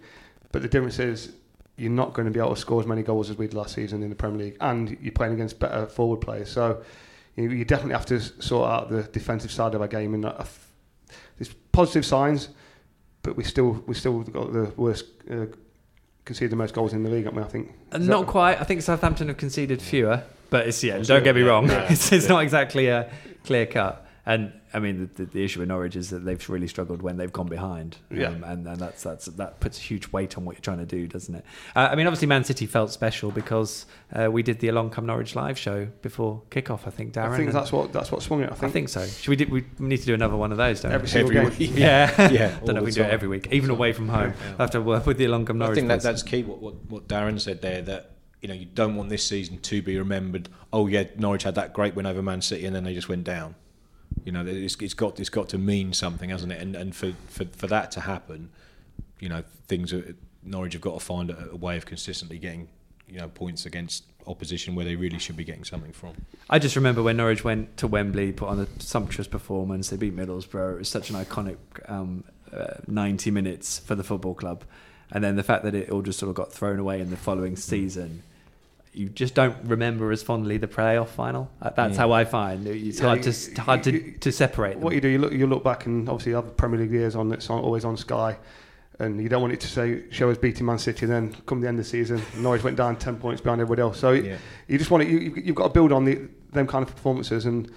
But 0.53 0.63
the 0.63 0.69
difference 0.69 0.99
is 0.99 1.33
you're 1.77 1.91
not 1.91 2.13
going 2.13 2.27
to 2.27 2.31
be 2.31 2.39
able 2.39 2.55
to 2.55 2.61
score 2.61 2.81
as 2.81 2.87
many 2.87 3.03
goals 3.03 3.31
as 3.31 3.39
we 3.39 3.47
did 3.47 3.55
last 3.55 3.75
season 3.75 4.03
in 4.03 4.11
the 4.11 4.17
Premier 4.17 4.47
League, 4.47 4.57
and 4.61 4.97
you're 5.01 5.13
playing 5.13 5.35
against 5.35 5.59
better 5.59 5.87
forward 5.87 6.21
players. 6.21 6.51
So 6.51 6.83
you, 7.37 7.51
you 7.51 7.65
definitely 7.65 7.95
have 7.95 8.07
to 8.07 8.21
sort 8.21 8.71
out 8.71 8.91
the 8.91 9.03
defensive 9.05 9.51
side 9.51 9.75
of 9.75 9.81
our 9.81 9.89
game. 9.89 10.15
And 10.15 10.25
uh, 10.25 10.45
there's 11.39 11.53
positive 11.73 12.07
signs, 12.07 12.49
but 13.25 13.37
we 13.37 13.43
still 13.43 13.83
we 13.89 13.95
still 13.95 14.21
got 14.21 14.53
the 14.53 14.73
worst. 14.77 15.07
Uh, 15.29 15.47
conceded 16.25 16.51
the 16.51 16.57
most 16.57 16.73
goals 16.73 16.95
in 16.95 17.03
the 17.03 17.11
league, 17.11 17.27
I, 17.27 17.31
mean, 17.31 17.45
I 17.45 17.49
think. 17.49 17.75
Uh, 17.93 17.99
not 17.99 18.27
quite. 18.27 18.59
I 18.59 18.65
think 18.65 18.81
Southampton 18.81 19.29
have 19.29 19.37
conceded 19.37 19.83
fewer, 19.83 20.23
but 20.49 20.67
it's 20.67 20.83
yeah. 20.83 20.99
Don't 20.99 21.23
get 21.23 21.35
me 21.35 21.43
wrong. 21.43 21.69
Yeah. 21.69 21.87
it's, 21.91 22.13
it's 22.13 22.25
yeah. 22.25 22.33
not 22.33 22.43
exactly 22.43 22.87
a 22.87 23.11
clear 23.45 23.67
cut. 23.67 24.04
And 24.27 24.53
I 24.73 24.79
mean, 24.79 25.11
the, 25.17 25.27
the, 25.27 25.45
issue 25.45 25.61
with 25.61 25.69
Norwich 25.69 25.97
is 25.97 26.09
that 26.09 26.21
they've 26.21 26.49
really 26.49 26.67
struggled 26.67 27.03
when 27.03 27.19
they've 27.19 27.33
gone 27.33 27.47
behind. 27.47 27.99
Yeah. 28.11 28.29
Um, 28.29 28.43
and, 28.43 28.67
and 28.67 28.79
that's, 28.79 29.03
that's, 29.03 29.27
that 29.27 29.61
puts 29.61 29.79
a 29.79 29.83
huge 29.83 30.11
weight 30.13 30.39
on 30.39 30.47
what 30.47 30.55
you're 30.55 30.63
trying 30.63 30.79
to 30.79 30.87
do, 30.87 31.07
doesn't 31.07 31.35
it? 31.35 31.45
Uh, 31.77 31.89
I 31.91 31.95
mean, 31.95 32.07
obviously, 32.07 32.27
Man 32.27 32.43
City 32.43 32.65
felt 32.65 32.91
special 32.91 33.31
because 33.31 33.85
uh, 34.15 34.31
we 34.31 34.43
did 34.43 34.61
the 34.61 34.69
Along 34.69 34.89
Come 34.89 35.05
Norwich 35.05 35.37
live 35.37 35.59
show 35.59 35.89
before 36.01 36.41
kickoff, 36.51 36.87
I 36.87 36.91
think, 36.91 37.13
Darren. 37.13 37.33
I 37.33 37.37
think 37.37 37.53
that's 37.53 37.71
what, 37.71 37.93
that's 37.93 38.11
what 38.11 38.23
swung 38.23 38.43
it, 38.43 38.51
I 38.51 38.55
think. 38.55 38.65
I 38.65 38.69
think 38.71 38.89
so. 38.89 39.05
Should 39.05 39.29
we, 39.29 39.37
do, 39.37 39.47
we 39.51 39.65
need 39.79 39.99
to 39.99 40.07
do 40.07 40.15
another 40.15 40.37
one 40.37 40.53
of 40.53 40.59
those, 40.59 40.81
don't 40.81 40.93
every 40.93 41.23
we? 41.25 41.39
Every 41.39 41.51
game. 41.51 41.59
week. 41.59 41.79
Yeah. 41.85 42.33
yeah. 42.33 42.57
I 42.63 42.65
don't 42.65 42.77
know 42.77 42.81
if 42.81 42.87
we 42.87 42.93
do 42.93 43.03
it 43.03 43.11
every 43.11 43.29
week, 43.29 43.49
even 43.53 43.69
away 43.69 43.93
from 43.93 44.09
home. 44.09 44.33
Yeah, 44.41 44.51
yeah. 44.51 44.57
Have 44.57 44.71
to 44.71 44.81
work 44.81 45.05
with 45.05 45.19
the 45.19 45.27
Along 45.27 45.45
Come 45.45 45.59
Norwich. 45.59 45.77
I 45.77 45.81
think 45.81 45.89
that, 45.89 46.03
that's 46.03 46.23
key, 46.23 46.45
what, 46.45 46.61
what, 46.61 46.75
what 46.89 47.09
Darren 47.09 47.39
said 47.39 47.61
there, 47.61 47.83
that 47.83 48.13
you 48.41 48.49
know, 48.49 48.55
you 48.55 48.67
don't 48.67 48.95
want 48.95 49.09
this 49.09 49.27
season 49.27 49.59
to 49.59 49.83
be 49.83 49.99
remembered. 49.99 50.49
Oh 50.73 50.87
yeah, 50.87 51.05
Norwich 51.17 51.43
had 51.43 51.55
that 51.57 51.73
great 51.73 51.95
win 51.95 52.07
over 52.07 52.23
Man 52.23 52.43
City, 52.43 52.67
and 52.67 52.77
then 52.77 52.85
they 52.85 52.95
just 52.95 53.09
went 53.09 53.25
down. 53.25 53.55
You 54.25 54.33
know, 54.33 54.45
it's, 54.47 54.77
it's 54.81 54.95
got 54.95 55.21
it's 55.21 55.31
got 55.31 55.49
to 55.51 55.59
mean 55.59 55.93
something, 55.93 56.31
hasn't 56.31 56.53
it? 56.53 56.61
And 56.61 56.77
and 56.77 56.95
for, 56.95 57.13
for, 57.29 57.45
for 57.45 57.67
that 57.67 57.91
to 57.93 58.01
happen, 58.01 58.51
you 59.19 59.29
know, 59.29 59.43
things 59.69 59.93
are, 59.93 60.15
Norwich 60.43 60.75
have 60.75 60.83
got 60.83 60.95
to 60.95 61.05
find 61.05 61.31
a, 61.31 61.51
a 61.51 61.57
way 61.57 61.77
of 61.77 61.87
consistently 61.87 62.39
getting 62.39 62.69
you 63.09 63.19
know 63.19 63.29
points 63.29 63.67
against 63.67 64.05
opposition 64.27 64.75
where 64.75 64.85
they 64.85 64.97
really 64.97 65.19
should 65.19 65.37
be 65.37 65.45
getting 65.45 65.65
something 65.65 65.93
from. 65.93 66.15
I 66.49 66.59
just 66.59 66.77
remember 66.77 67.03
when 67.03 67.17
Norwich 67.17 67.45
went 67.45 67.77
to 67.79 67.87
Wembley, 67.87 68.33
put 68.33 68.49
on 68.49 68.61
a 68.61 68.67
sumptuous 68.81 69.29
performance. 69.29 69.91
They 69.91 69.97
beat 69.97 70.17
Middlesbrough. 70.17 70.75
It 70.75 70.79
was 70.79 70.89
such 70.89 71.11
an 71.11 71.17
iconic 71.17 71.57
um, 71.87 72.25
uh, 72.53 72.75
90 72.87 73.31
minutes 73.31 73.79
for 73.79 73.95
the 73.95 74.05
football 74.05 74.35
club, 74.35 74.65
and 75.11 75.23
then 75.23 75.37
the 75.37 75.43
fact 75.43 75.65
that 75.65 75.75
it 75.75 75.91
all 75.91 76.03
just 76.03 76.19
sort 76.19 76.31
of 76.31 76.37
got 76.37 76.53
thrown 76.53 76.79
away 76.79 77.01
in 77.01 77.11
the 77.11 77.17
following 77.17 77.57
season 77.57 78.23
you 78.95 79.09
just 79.09 79.35
don't 79.35 79.57
remember 79.65 80.13
as 80.13 80.23
fondly 80.23 80.57
the 80.57 80.69
playoff 80.69 81.09
final. 81.09 81.51
Uh, 81.61 81.71
that's 81.71 81.95
yeah. 81.95 82.01
how 82.01 82.13
I 82.13 82.25
find 82.25 82.67
it's 82.67 83.01
yeah, 83.01 83.07
hard 83.07 83.23
to 83.25 83.61
hard 83.61 83.83
to, 83.83 84.13
to 84.19 84.33
separate. 84.33 84.75
Them. 84.75 84.83
What 84.83 84.95
you 84.95 85.01
do, 85.01 85.09
you 85.09 85.19
look 85.19 85.33
you 85.33 85.47
look 85.47 85.65
back 85.65 85.87
and 85.87 86.09
obviously 86.09 86.33
have 86.33 86.57
Premier 86.57 86.81
League 86.81 86.93
years 86.93 87.17
on. 87.17 87.33
It's 87.33 87.51
always 87.51 87.85
on 87.85 87.97
Sky, 87.97 88.39
and 89.01 89.21
you 89.21 89.29
don't 89.29 89.43
want 89.43 89.53
it 89.53 89.61
to 89.61 89.67
say 89.67 90.05
show 90.11 90.31
us 90.31 90.39
beating 90.39 90.67
Man 90.67 90.79
City. 90.79 91.07
And 91.07 91.13
then 91.13 91.37
come 91.47 91.61
the 91.61 91.69
end 91.69 91.79
of 91.79 91.85
the 91.85 91.91
season, 91.91 92.23
Norwich 92.37 92.63
went 92.63 92.77
down 92.77 92.97
ten 92.97 93.17
points 93.17 93.41
behind 93.41 93.61
everybody 93.61 93.83
else. 93.83 93.99
So 93.99 94.13
yeah. 94.13 94.37
you 94.69 94.79
just 94.79 94.91
want 94.91 95.03
it. 95.03 95.09
You, 95.09 95.43
you've 95.45 95.57
got 95.57 95.69
to 95.69 95.75
build 95.75 95.93
on 95.93 96.05
the 96.05 96.29
them 96.53 96.67
kind 96.67 96.87
of 96.87 96.95
performances 96.95 97.47
and. 97.47 97.71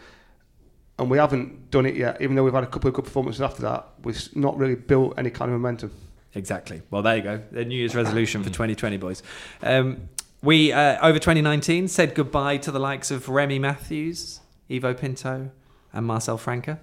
And 1.00 1.12
we 1.12 1.20
haven't 1.20 1.70
done 1.70 1.86
it 1.86 1.96
yet, 1.96 2.20
even 2.24 2.36
though 2.36 2.44
we've 2.44 2.56
had 2.56 2.64
a 2.64 2.68
couple 2.68 2.88
of 2.88 2.96
good 2.96 3.06
performances 3.06 3.40
after 3.40 3.62
that. 3.62 3.88
We've 4.04 4.36
not 4.36 4.58
really 4.58 4.74
built 4.74 5.14
any 5.20 5.30
kind 5.30 5.52
of 5.52 5.60
momentum. 5.60 5.92
Exactly. 6.34 6.82
Well, 6.90 7.04
there 7.04 7.18
you 7.18 7.22
go. 7.22 7.42
The 7.52 7.66
New 7.66 7.76
Year's 7.76 7.96
resolution 7.96 8.42
for 8.42 8.50
2020, 8.50 8.98
boys. 8.98 9.22
Um, 9.62 10.10
we, 10.42 10.72
uh, 10.72 11.06
over 11.06 11.20
2019, 11.20 11.88
said 11.88 12.16
goodbye 12.16 12.58
to 12.58 12.72
the 12.72 12.80
likes 12.80 13.12
of 13.12 13.30
Remi 13.30 13.60
Matthews, 13.60 14.42
Ivo 14.70 14.94
Pinto, 14.94 15.52
and 15.94 16.06
Marcel 16.06 16.38
Franke. 16.38 16.78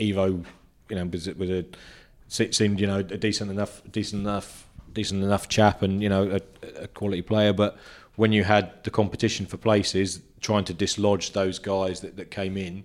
Ivo, 0.00 0.42
you 0.88 0.96
know, 0.96 1.06
was 1.06 1.28
was 1.34 1.50
a 1.50 1.64
seemed 2.28 2.78
you 2.80 2.86
know 2.86 2.98
a 2.98 3.02
decent 3.02 3.50
enough, 3.50 3.82
decent 3.90 4.22
enough, 4.22 4.68
decent 4.92 5.22
enough 5.22 5.48
chap, 5.48 5.82
and 5.82 6.02
you 6.02 6.08
know 6.08 6.38
a, 6.38 6.82
a 6.82 6.88
quality 6.88 7.22
player. 7.22 7.52
But 7.52 7.76
when 8.16 8.32
you 8.32 8.44
had 8.44 8.84
the 8.84 8.90
competition 8.90 9.46
for 9.46 9.56
places, 9.56 10.20
trying 10.40 10.64
to 10.64 10.74
dislodge 10.74 11.32
those 11.32 11.58
guys 11.58 12.00
that, 12.00 12.16
that 12.16 12.30
came 12.30 12.56
in, 12.56 12.84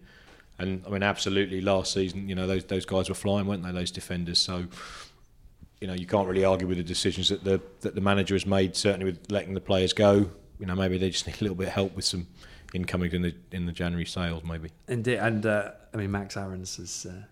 And 0.59 0.83
I 0.85 0.89
mean, 0.89 1.03
absolutely, 1.03 1.61
last 1.61 1.93
season, 1.93 2.29
you 2.29 2.35
know, 2.35 2.47
those 2.47 2.63
those 2.65 2.85
guys 2.85 3.09
were 3.09 3.15
flying, 3.15 3.47
weren't 3.47 3.63
they? 3.63 3.71
Those 3.71 3.91
defenders. 3.91 4.39
So, 4.39 4.65
you 5.83 5.87
know, 5.87 5.93
you 5.93 6.05
can't 6.07 6.29
really 6.29 6.45
argue 6.45 6.65
with 6.65 6.77
the 6.77 6.83
decisions 6.83 7.27
that 7.27 7.43
the 7.43 7.59
that 7.81 7.93
the 7.93 7.99
manager 7.99 8.35
has 8.35 8.45
made. 8.45 8.73
Certainly, 8.73 9.05
with 9.05 9.29
letting 9.29 9.53
the 9.53 9.59
players 9.59 9.91
go. 9.91 10.29
You 10.57 10.65
know, 10.65 10.75
maybe 10.75 10.97
they 10.97 11.09
just 11.09 11.27
need 11.27 11.35
a 11.41 11.43
little 11.43 11.57
bit 11.57 11.67
of 11.67 11.73
help 11.73 11.93
with 11.93 12.05
some 12.05 12.25
incoming 12.73 13.11
in 13.11 13.21
the 13.21 13.35
in 13.51 13.65
the 13.65 13.73
January 13.73 14.05
sales, 14.05 14.43
maybe. 14.45 14.69
Indeed, 14.87 15.17
and 15.17 15.45
uh, 15.45 15.71
I 15.93 15.97
mean, 15.97 16.09
Max 16.09 16.37
Aarons 16.37 16.77
has 16.77 17.05
uh, 17.05 17.23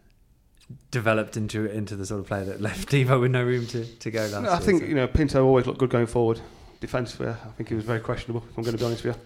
developed 0.92 1.38
into 1.38 1.66
into 1.66 1.96
the 1.96 2.06
sort 2.06 2.20
of 2.20 2.28
player 2.28 2.44
that 2.44 2.60
left 2.70 2.94
Ivo 2.94 3.22
with 3.22 3.32
no 3.32 3.42
room 3.44 3.66
to, 3.68 3.86
to 3.86 4.12
go 4.12 4.20
last. 4.28 4.34
I 4.36 4.42
year, 4.42 4.58
think 4.60 4.82
so- 4.82 4.88
you 4.88 4.96
know 4.96 5.08
Pinto 5.08 5.46
always 5.46 5.66
looked 5.66 5.80
good 5.80 5.90
going 5.90 6.08
forward. 6.08 6.42
Defensively, 6.82 7.28
I 7.30 7.52
think 7.56 7.70
he 7.70 7.76
was 7.76 7.86
very 7.86 8.00
questionable. 8.02 8.44
If 8.50 8.58
I'm 8.58 8.64
going 8.64 8.76
to 8.76 8.80
be 8.80 8.86
honest 8.86 9.04
with 9.06 9.16
you, 9.16 9.22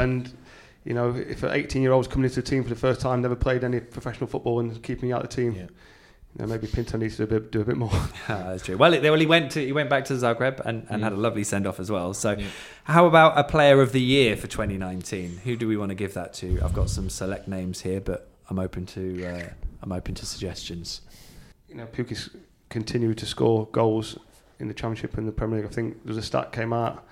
and 0.00 0.32
you 0.84 0.94
know 0.94 1.14
if 1.14 1.42
an 1.42 1.50
18 1.50 1.82
year 1.82 1.92
old's 1.92 2.08
coming 2.08 2.24
into 2.24 2.40
the 2.40 2.48
team 2.48 2.62
for 2.62 2.70
the 2.70 2.76
first 2.76 3.00
time, 3.02 3.20
never 3.20 3.36
played 3.36 3.62
any 3.62 3.80
professional 3.80 4.26
football, 4.26 4.60
and 4.60 4.82
keeping 4.82 5.08
you 5.10 5.14
out 5.16 5.24
of 5.24 5.28
the 5.28 5.36
team, 5.36 5.52
Yeah. 5.52 5.66
You 6.38 6.46
know, 6.46 6.52
maybe 6.52 6.68
Pinto 6.68 6.96
needs 6.96 7.16
to 7.16 7.26
do 7.26 7.36
a 7.36 7.40
bit, 7.40 7.50
do 7.50 7.60
a 7.60 7.64
bit 7.64 7.76
more. 7.76 7.90
Ah, 8.28 8.44
that's 8.50 8.64
true. 8.64 8.76
Well, 8.76 8.94
it, 8.94 9.02
well, 9.02 9.16
he 9.18 9.26
went 9.26 9.50
to 9.52 9.64
he 9.66 9.72
went 9.72 9.90
back 9.90 10.04
to 10.06 10.12
Zagreb 10.14 10.60
and, 10.64 10.86
and 10.88 11.00
Mm. 11.00 11.04
had 11.04 11.12
a 11.12 11.16
lovely 11.16 11.42
send 11.42 11.66
off 11.66 11.80
as 11.80 11.90
well. 11.90 12.14
So, 12.14 12.32
Yeah. 12.38 12.46
how 12.84 13.06
about 13.06 13.36
a 13.36 13.42
player 13.44 13.80
of 13.82 13.90
the 13.92 14.00
year 14.00 14.36
for 14.36 14.46
2019? 14.46 15.38
Who 15.44 15.56
do 15.56 15.66
we 15.66 15.76
want 15.76 15.88
to 15.90 15.96
give 15.96 16.14
that 16.14 16.32
to? 16.34 16.60
I've 16.62 16.72
got 16.72 16.88
some 16.88 17.10
select 17.10 17.48
names 17.48 17.80
here, 17.80 18.00
but 18.00 18.28
I'm 18.48 18.58
open 18.60 18.86
to 18.86 19.24
uh, 19.26 19.44
I'm 19.82 19.90
open 19.92 20.14
to 20.14 20.26
suggestions. 20.26 21.00
you 21.68 21.74
know, 21.76 21.86
Pukki's 21.86 22.30
continued 22.68 23.18
to 23.18 23.26
score 23.26 23.66
goals 23.72 24.16
in 24.60 24.68
the 24.68 24.74
Championship 24.74 25.16
and 25.18 25.26
the 25.26 25.32
Premier 25.32 25.56
League. 25.58 25.66
I 25.66 25.72
think 25.72 26.04
there's 26.04 26.16
a 26.16 26.22
stat 26.22 26.52
came 26.52 26.72
out 26.72 27.04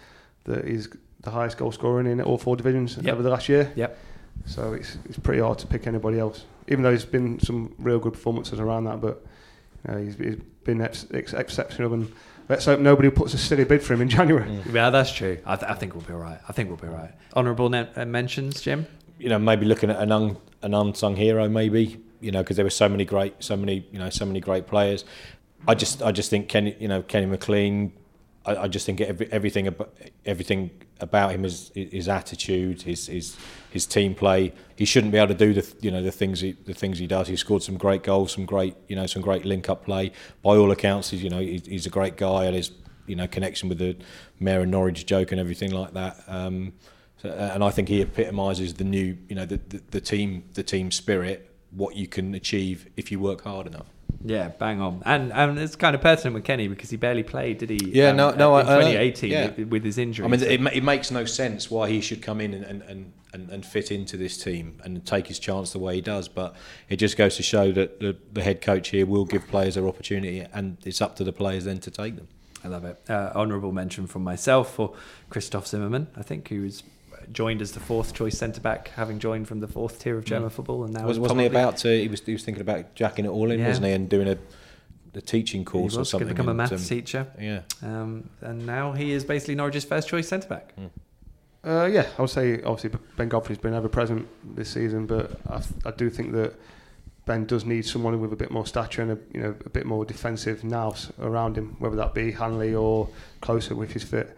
that 0.44 0.64
he's 0.66 0.88
the 1.22 1.30
highest 1.32 1.58
goal 1.58 1.72
scorer 1.72 2.00
in 2.00 2.20
all 2.20 2.38
four 2.38 2.56
divisions 2.56 2.96
Yep. 2.96 3.12
over 3.14 3.22
the 3.22 3.30
last 3.30 3.48
year. 3.48 3.72
Yep. 3.75 3.98
So 4.46 4.72
it's 4.75 4.96
it's 5.06 5.18
pretty 5.18 5.40
hard 5.42 5.58
to 5.58 5.66
pick 5.66 5.87
anybody 5.88 6.18
else, 6.20 6.44
even 6.68 6.82
though 6.82 6.90
there's 6.90 7.04
been 7.04 7.40
some 7.40 7.75
real 7.78 7.98
good 7.98 8.12
performances 8.12 8.60
around 8.60 8.84
that. 8.84 9.00
But 9.00 9.25
you 9.87 9.92
know, 9.94 9.98
he's, 10.00 10.16
he's 10.16 10.37
been 10.64 10.80
ex- 10.80 11.06
ex- 11.12 11.32
exceptional, 11.32 11.92
and 11.94 12.12
let's 12.48 12.64
hope 12.66 12.80
nobody 12.80 13.10
puts 13.10 13.34
a 13.34 13.38
silly 13.38 13.64
bid 13.64 13.82
for 13.82 13.94
him 13.94 14.02
in 14.02 14.08
January. 14.18 14.48
Mm. 14.48 14.72
Yeah, 14.75 14.90
that's 14.90 15.12
true. 15.12 15.38
I, 15.44 15.56
th- 15.56 15.70
I 15.70 15.75
think 15.75 15.94
we'll 15.94 16.04
be 16.04 16.12
all 16.12 16.18
right. 16.20 16.38
I 16.48 16.52
think 16.52 16.68
we'll 16.68 16.78
be 16.78 16.88
all 16.88 16.94
right. 16.94 17.12
Honourable 17.34 17.68
ne- 17.70 17.88
uh, 17.96 18.04
mentions, 18.04 18.60
Jim. 18.60 18.87
you 19.18 19.28
know, 19.28 19.38
maybe 19.38 19.66
looking 19.66 19.90
at 19.90 20.00
an 20.00 20.12
un, 20.12 20.37
an 20.62 20.75
unsung 20.75 21.16
hero, 21.16 21.48
maybe 21.48 22.00
you 22.20 22.32
know, 22.32 22.42
because 22.42 22.56
there 22.56 22.64
were 22.66 22.70
so 22.70 22.88
many 22.88 23.04
great, 23.04 23.34
so 23.42 23.56
many 23.56 23.87
you 23.92 23.98
know, 23.98 24.10
so 24.10 24.26
many 24.26 24.40
great 24.40 24.66
players. 24.66 25.04
I 25.66 25.75
just, 25.75 26.02
I 26.02 26.10
just 26.12 26.30
think 26.30 26.48
Kenny, 26.48 26.76
you 26.80 26.88
know, 26.88 27.02
Kenny 27.02 27.26
McLean. 27.26 27.92
I, 28.49 28.64
I 28.64 28.69
just 28.69 28.87
think 28.87 29.00
every, 29.00 29.31
everything 29.31 29.67
about 29.67 29.95
everything 30.25 30.71
about 31.00 31.33
him 31.33 31.45
is 31.45 31.71
his 31.75 32.09
attitude, 32.09 32.83
his 32.83 33.07
his 33.07 33.37
his 33.71 33.87
team 33.87 34.14
play. 34.14 34.52
He 34.76 34.85
shouldn't 34.85 35.12
be 35.12 35.19
able 35.19 35.28
to 35.28 35.35
do 35.35 35.52
the 35.52 35.75
you 35.81 35.90
know 35.90 36.02
the 36.02 36.12
things 36.12 36.40
he 36.40 36.52
the 36.52 36.75
things 36.75 36.99
he 36.99 37.07
does. 37.07 37.28
He 37.28 37.37
scored 37.37 37.62
some 37.62 37.76
great 37.76 38.02
goals, 38.02 38.33
some 38.33 38.47
great 38.47 38.75
you 38.88 38.97
know 38.97 39.07
some 39.07 39.23
great 39.23 39.45
link 39.45 39.69
up 39.69 39.85
play. 39.85 40.12
By 40.43 40.57
all 40.57 40.71
accounts, 40.71 41.11
he's 41.11 41.23
you 41.23 41.31
know 41.31 41.40
he's, 41.40 41.87
a 41.87 41.90
great 41.90 42.17
guy 42.17 42.47
and 42.47 42.57
his 42.57 42.71
you 43.07 43.17
know 43.17 43.26
connection 43.26 43.69
with 43.69 43.78
the 43.78 43.97
Mayor 44.40 44.61
and 44.62 44.71
Norwich 44.71 45.05
joke 45.07 45.33
and 45.33 45.40
everything 45.40 45.73
like 45.73 45.93
that. 45.95 46.23
Um, 46.26 46.73
so, 47.19 47.31
and 47.31 47.64
I 47.64 47.71
think 47.71 47.88
he 47.88 48.00
epitomises 48.00 48.75
the 48.75 48.85
new, 48.85 49.19
you 49.28 49.35
know, 49.35 49.45
the, 49.45 49.57
the, 49.69 49.83
the 49.90 50.00
team, 50.00 50.45
the 50.55 50.62
team 50.62 50.93
spirit, 50.93 51.52
what 51.73 51.97
you 51.97 52.07
can 52.07 52.33
achieve 52.35 52.87
if 52.97 53.11
you 53.11 53.19
work 53.19 53.43
hard 53.43 53.67
enough. 53.67 53.87
Yeah, 54.25 54.48
bang 54.48 54.80
on. 54.80 55.02
And 55.04 55.32
and 55.32 55.58
it's 55.58 55.76
kind 55.76 55.94
of 55.94 56.00
pertinent 56.00 56.34
with 56.34 56.44
Kenny 56.44 56.66
because 56.68 56.90
he 56.90 56.96
barely 56.96 57.22
played, 57.22 57.58
did 57.58 57.70
he? 57.70 57.78
Yeah, 57.92 58.12
no- 58.12 58.30
no, 58.32 58.56
in 58.58 58.66
I- 58.66 58.70
I 58.72 58.80
2018 58.80 59.30
Yeah. 59.30 59.50
with- 59.56 59.68
with 59.68 59.84
his 59.84 59.96
injury. 59.98 60.25
I 60.26 60.28
mean, 60.28 60.40
so- 60.40 60.46
it, 60.46 60.60
it 60.75 60.82
makes 60.82 61.10
no 61.10 61.25
sense 61.25 61.70
why 61.70 61.88
he 61.88 62.00
should 62.00 62.20
come 62.20 62.40
in 62.40 62.52
and, 62.52 62.64
and, 62.64 62.82
and, 62.82 63.12
and, 63.32 63.50
and 63.50 63.64
fit 63.64 63.92
into 63.92 64.16
this 64.16 64.37
team 64.42 64.80
and 64.82 65.04
take 65.06 65.28
his 65.28 65.38
chance 65.38 65.72
the 65.72 65.78
way 65.78 65.94
he 65.96 66.00
does. 66.00 66.26
But 66.28 66.56
it 66.88 66.96
just 66.96 67.16
goes 67.16 67.37
to 67.37 67.42
show 67.44 67.70
that 67.72 68.00
the, 68.00 68.16
the 68.32 68.42
head 68.42 68.60
coach 68.60 68.88
here 68.88 69.06
will 69.06 69.25
give 69.25 69.46
players 69.46 69.76
their 69.76 69.87
opportunity, 69.87 70.44
and 70.52 70.78
it's 70.84 71.00
up 71.00 71.14
to 71.16 71.25
the 71.25 71.32
players 71.32 71.64
then 71.64 71.78
to 71.80 71.90
take 71.90 72.16
them. 72.16 72.26
I 72.64 72.68
love 72.68 72.84
it. 72.84 72.98
Uh, 73.08 73.30
honourable 73.37 73.70
mention 73.70 74.08
from 74.08 74.25
myself 74.25 74.75
for 74.75 74.94
Christoph 75.30 75.68
Zimmermann, 75.68 76.08
I 76.16 76.22
think, 76.22 76.48
who 76.48 76.62
was 76.62 76.82
joined 77.32 77.61
as 77.62 77.73
the 77.73 77.80
fourth 77.80 78.14
choice 78.14 78.38
centre 78.38 78.61
back, 78.61 78.88
having 78.97 79.18
joined 79.18 79.49
from 79.49 79.61
the 79.61 79.68
fourth 79.68 79.99
tier 80.00 80.16
of 80.16 80.25
German 80.25 80.49
Mm. 80.50 80.52
football, 80.52 80.85
and 80.85 80.92
now 80.94 81.06
Was, 81.06 81.18
wasn't 81.18 81.40
he 81.40 81.49
probably- 81.49 81.61
about 81.61 81.76
to? 81.78 81.88
He 82.00 82.08
was. 82.08 82.20
He 82.20 82.32
was 82.32 82.42
thinking 82.44 82.61
about 82.62 82.94
jacking 82.94 83.25
it 83.25 83.28
all 83.28 83.50
in, 83.50 83.61
Yeah. 83.61 83.68
wasn't 83.68 83.87
he, 83.87 83.92
and 83.92 84.08
doing 84.08 84.28
a, 84.28 84.38
a 85.14 85.20
teaching 85.20 85.64
course 85.64 85.94
or 85.97 86.00
was 86.00 86.11
going 86.12 86.20
something. 86.20 86.28
to 86.28 86.35
become 86.35 86.49
a 86.49 86.54
maths 86.54 86.73
um, 86.73 86.78
teacher, 86.78 87.26
Yeah. 87.40 87.61
um, 87.82 88.30
and 88.40 88.64
now 88.66 88.92
he 88.92 89.12
is 89.12 89.25
basically 89.25 89.54
Norwich's 89.56 89.85
first 89.85 90.08
choice 90.08 90.28
centre 90.28 90.49
back. 90.49 90.75
Uh, 91.64 91.87
yeah, 91.92 92.06
I 92.16 92.23
would 92.23 92.30
say 92.30 92.62
obviously 92.62 92.99
Ben 93.16 93.28
Godfrey's 93.28 93.58
been 93.58 93.75
ever 93.75 93.88
present 93.88 94.26
this 94.54 94.70
season, 94.70 95.06
but 95.06 95.38
I, 95.49 95.61
I 95.87 95.90
do 95.90 96.08
think 96.08 96.32
that 96.32 96.54
Ben 97.26 97.44
does 97.47 97.64
need 97.66 97.85
someone 97.85 98.18
with 98.20 98.32
a 98.32 98.37
bit 98.37 98.50
more 98.50 98.64
stature 98.64 99.02
and 99.02 99.11
a 99.12 99.18
you 99.35 99.40
know 99.42 99.54
a 99.66 99.68
bit 99.68 99.85
more 99.85 100.04
defensive 100.04 100.62
nous 100.64 101.11
around 101.20 101.58
him, 101.58 101.76
whether 101.78 101.97
that 101.97 102.14
be 102.14 102.30
Hanley 102.32 102.75
or 102.75 103.08
Klose 103.42 103.82
if 103.85 103.92
he's 103.92 104.04
fit. 104.04 104.35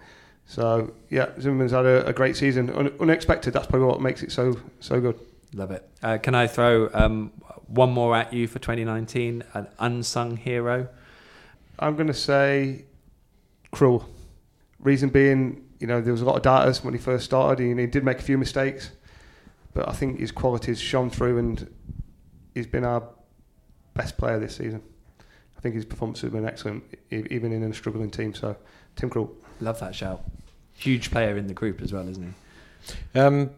So 0.51 0.93
yeah, 1.11 1.29
Zimmermann's 1.41 1.71
had 1.71 1.87
a, 1.87 2.05
a 2.09 2.13
great 2.13 2.37
season, 2.37 2.71
Un- 2.71 2.93
unexpected. 2.99 3.53
That's 3.53 3.69
probably 3.69 3.87
what 3.87 4.01
makes 4.01 4.25
it 4.25 4.33
so 4.33 4.59
so 4.81 5.01
good. 5.01 5.17
Love 5.55 5.71
it. 5.71 5.89
Uh, 6.03 6.19
can 6.19 6.35
I 6.35 6.49
throw 6.49 6.91
um, 6.93 7.31
one 7.69 7.93
more 7.93 8.17
at 8.17 8.33
you 8.33 8.49
for 8.49 8.59
2019? 8.59 9.45
An 9.55 9.69
unsung 9.79 10.37
hero. 10.37 10.89
I'm 11.79 11.95
going 11.95 12.09
to 12.09 12.15
say 12.15 12.85
Krul. 13.73 14.05
Reason 14.81 15.09
being, 15.09 15.69
you 15.79 15.87
know, 15.87 16.01
there 16.01 16.13
was 16.13 16.23
a 16.23 16.25
lot 16.25 16.35
of 16.35 16.43
doubters 16.43 16.83
when 16.83 16.95
he 16.95 16.99
first 16.99 17.25
started, 17.25 17.65
and 17.65 17.79
he 17.79 17.87
did 17.87 18.03
make 18.03 18.19
a 18.19 18.23
few 18.23 18.37
mistakes, 18.37 18.91
but 19.73 19.89
I 19.89 19.93
think 19.93 20.19
his 20.19 20.33
qualities 20.33 20.81
shone 20.81 21.11
through, 21.11 21.39
and 21.39 21.73
he's 22.57 22.67
been 22.67 22.85
our 22.85 23.05
best 23.95 24.19
player 24.19 24.41
this 24.41 24.57
season. 24.57 24.83
I 25.57 25.61
think 25.61 25.77
his 25.77 25.85
performance 25.85 26.23
has 26.23 26.33
been 26.33 26.45
excellent, 26.45 26.83
even 27.13 27.53
in 27.53 27.63
a 27.63 27.73
struggling 27.73 28.11
team. 28.11 28.35
So, 28.35 28.57
Tim 28.97 29.11
Krul. 29.11 29.31
Love 29.61 29.81
that 29.81 29.95
shout. 29.95 30.23
Huge 30.75 31.11
player 31.11 31.37
in 31.37 31.47
the 31.47 31.55
group 31.55 31.83
as 31.83 31.93
well, 31.93 32.09
isn't 32.09 32.35
he? 33.15 33.19
Um, 33.19 33.51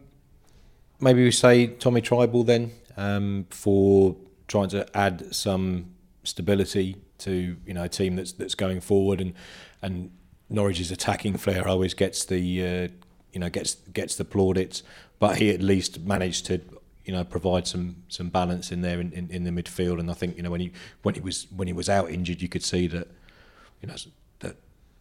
maybe 0.99 1.23
we 1.23 1.31
say 1.31 1.67
Tommy 1.67 2.01
Trybull 2.01 2.45
then 2.45 2.71
um, 2.97 3.45
for 3.49 4.15
trying 4.47 4.69
to 4.69 4.85
add 4.97 5.33
some 5.33 5.91
stability 6.23 6.97
to 7.19 7.55
you 7.65 7.73
know 7.73 7.83
a 7.83 7.89
team 7.89 8.15
that's 8.15 8.33
that's 8.33 8.55
going 8.55 8.81
forward 8.81 9.21
and 9.21 9.33
and 9.81 10.11
Norwich's 10.49 10.91
attacking 10.91 11.37
flair 11.37 11.67
always 11.67 11.93
gets 11.93 12.25
the 12.25 12.65
uh, 12.65 12.87
you 13.31 13.39
know 13.39 13.49
gets 13.49 13.75
gets 13.93 14.15
the 14.15 14.25
plaudits, 14.25 14.83
but 15.19 15.37
he 15.37 15.49
at 15.49 15.61
least 15.61 16.01
managed 16.01 16.45
to 16.47 16.61
you 17.05 17.13
know 17.13 17.23
provide 17.23 17.67
some 17.67 18.03
some 18.07 18.29
balance 18.29 18.71
in 18.71 18.81
there 18.81 18.99
in, 18.99 19.11
in, 19.13 19.29
in 19.29 19.43
the 19.43 19.51
midfield 19.51 19.99
and 19.99 20.09
I 20.09 20.13
think 20.13 20.37
you 20.37 20.43
know 20.43 20.51
when 20.51 20.61
he 20.61 20.71
when 21.01 21.15
he 21.15 21.21
was 21.21 21.47
when 21.55 21.67
he 21.67 21.73
was 21.73 21.89
out 21.89 22.09
injured 22.09 22.41
you 22.41 22.49
could 22.49 22.63
see 22.63 22.87
that 22.87 23.07
you 23.81 23.87
know 23.87 23.95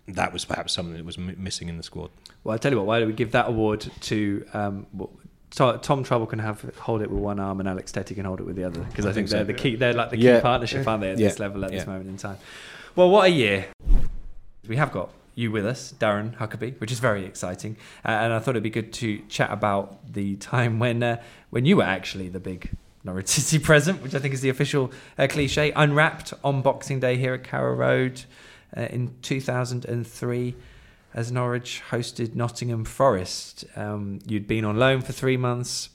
that 0.06 0.14
that 0.16 0.32
was 0.32 0.44
perhaps 0.44 0.72
something 0.72 0.94
that 0.96 1.04
was 1.04 1.18
m- 1.18 1.36
missing 1.38 1.68
in 1.68 1.76
the 1.76 1.82
squad. 1.82 2.10
Well, 2.44 2.54
I 2.54 2.58
tell 2.58 2.72
you 2.72 2.78
what. 2.78 2.86
Why 2.86 2.98
don't 2.98 3.08
we 3.08 3.14
give 3.14 3.32
that 3.32 3.48
award 3.48 3.88
to 4.02 4.44
um, 4.52 4.86
w- 4.96 5.12
Tom 5.50 6.02
Trybull 6.02 6.28
can 6.28 6.38
have 6.38 6.62
hold 6.78 7.02
it 7.02 7.10
with 7.10 7.20
one 7.20 7.38
arm 7.38 7.60
and 7.60 7.68
Alex 7.68 7.92
Tettey 7.92 8.14
can 8.14 8.24
hold 8.24 8.40
it 8.40 8.44
with 8.46 8.56
the 8.56 8.64
other 8.64 8.80
because 8.80 9.04
I, 9.06 9.10
I 9.10 9.12
think, 9.12 9.28
think 9.28 9.30
they're 9.30 9.40
so. 9.40 9.44
the 9.44 9.54
key. 9.70 9.76
They're 9.76 9.92
like 9.92 10.10
the 10.10 10.16
key 10.16 10.22
Yeah. 10.24 10.40
partnership, 10.40 10.86
aren't 10.88 11.02
they? 11.02 11.10
At 11.12 11.18
Yeah. 11.18 11.28
this 11.28 11.38
level, 11.38 11.64
at 11.64 11.70
this 11.70 11.86
moment 11.86 12.08
in 12.08 12.16
time. 12.16 12.38
Well, 12.96 13.10
what 13.10 13.26
a 13.26 13.30
year! 13.30 13.66
We 14.68 14.76
have 14.76 14.92
got 14.92 15.10
you 15.34 15.50
with 15.50 15.64
us, 15.66 15.94
Darren 15.98 16.36
Huckerby, 16.36 16.78
which 16.80 16.92
is 16.92 16.98
very 17.00 17.24
exciting, 17.24 17.76
uh, 18.04 18.08
and 18.10 18.32
I 18.32 18.38
thought 18.38 18.50
it'd 18.52 18.62
be 18.62 18.70
good 18.70 18.92
to 18.94 19.18
chat 19.28 19.50
about 19.50 20.12
the 20.12 20.36
time 20.36 20.78
when 20.78 21.02
uh, 21.02 21.22
when 21.50 21.64
you 21.64 21.76
were 21.76 21.84
actually 21.84 22.28
the 22.28 22.40
big 22.40 22.70
Norwich 23.04 23.28
City 23.28 23.58
present, 23.64 24.02
which 24.02 24.14
I 24.14 24.18
think 24.20 24.34
is 24.34 24.40
the 24.40 24.48
official 24.50 24.92
uh, 25.18 25.26
cliche, 25.28 25.72
unwrapped 25.76 26.32
on 26.44 26.62
Boxing 26.62 27.00
Day 27.00 27.16
here 27.16 27.34
at 27.34 27.44
Carrow 27.44 27.74
Road 27.74 28.24
uh, 28.76 28.82
in 28.82 29.14
2003 29.22 30.54
as 31.14 31.30
Norwich 31.30 31.82
hosted 31.90 32.34
Nottingham 32.34 32.84
Forest. 32.84 33.64
Um, 33.76 34.20
you'd 34.26 34.46
been 34.46 34.64
on 34.64 34.78
loan 34.78 35.02
for 35.02 35.12
three 35.12 35.36
months. 35.36 35.90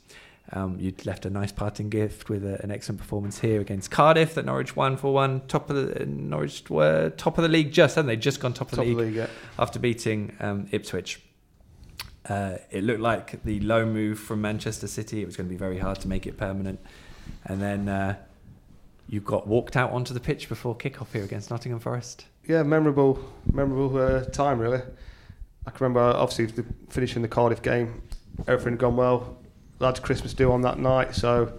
Um, 0.54 0.78
you'd 0.80 1.06
left 1.06 1.26
a 1.26 1.30
nice 1.30 1.52
parting 1.52 1.90
gift 1.90 2.30
with 2.30 2.46
a, 2.46 2.62
an 2.64 2.72
excellent 2.72 3.02
performance 3.02 3.40
here 3.40 3.60
against 3.60 3.92
Cardiff 3.92 4.34
that 4.36 4.46
Norwich 4.46 4.76
won 4.76 4.96
for 4.96 5.14
one. 5.14 5.42
Top 5.48 5.70
of 5.70 5.76
the 5.76 6.06
Norwich 6.06 6.70
were 6.70 7.10
top 7.12 7.38
of 7.38 7.42
the 7.42 7.50
league 7.50 7.74
just, 7.74 7.96
hadn't 7.96 8.08
they? 8.08 8.16
Just 8.16 8.40
gone 8.40 8.54
top 8.54 8.72
of 8.72 8.78
Top 8.78 8.86
the 8.86 8.94
league 8.94 9.08
league, 9.08 9.16
yeah. 9.16 9.28
after 9.60 9.78
beating 9.80 10.36
um, 10.40 10.68
Ipswich. 10.72 11.22
Uh, 12.30 12.58
it 12.72 12.84
looked 12.84 13.02
like 13.02 13.44
the 13.44 13.60
low 13.62 13.86
move 13.86 14.20
from 14.20 14.42
Manchester 14.42 14.88
City. 14.88 15.22
It 15.22 15.26
was 15.26 15.36
going 15.36 15.48
to 15.48 15.54
be 15.54 15.58
very 15.58 15.80
hard 15.80 16.00
to 16.02 16.08
make 16.08 16.26
it 16.28 16.38
permanent. 16.38 16.80
And 17.46 17.62
then 17.62 17.90
uh, 17.90 18.16
you 19.10 19.20
got 19.22 19.48
walked 19.48 19.76
out 19.76 19.92
onto 19.92 20.14
the 20.14 20.20
pitch 20.20 20.48
before 20.50 20.76
kick-off 20.76 21.12
here 21.14 21.24
against 21.24 21.50
Nottingham 21.50 21.80
Forest. 21.80 22.26
Yeah, 22.48 22.64
memorable, 22.64 23.20
memorable 23.52 23.98
uh, 23.98 24.24
time 24.26 24.60
really. 24.60 24.82
I 25.66 25.70
can 25.70 25.86
remember 25.86 26.00
obviously 26.00 26.64
finishing 26.90 27.22
the 27.22 27.28
Cardiff 27.28 27.62
game, 27.62 28.02
everything 28.48 28.74
had 28.74 28.80
gone 28.80 28.96
well. 28.96 29.38
Lads 29.80 30.00
Christmas 30.00 30.34
do 30.34 30.52
on 30.52 30.62
that 30.62 30.80
night, 30.80 31.14
so 31.14 31.54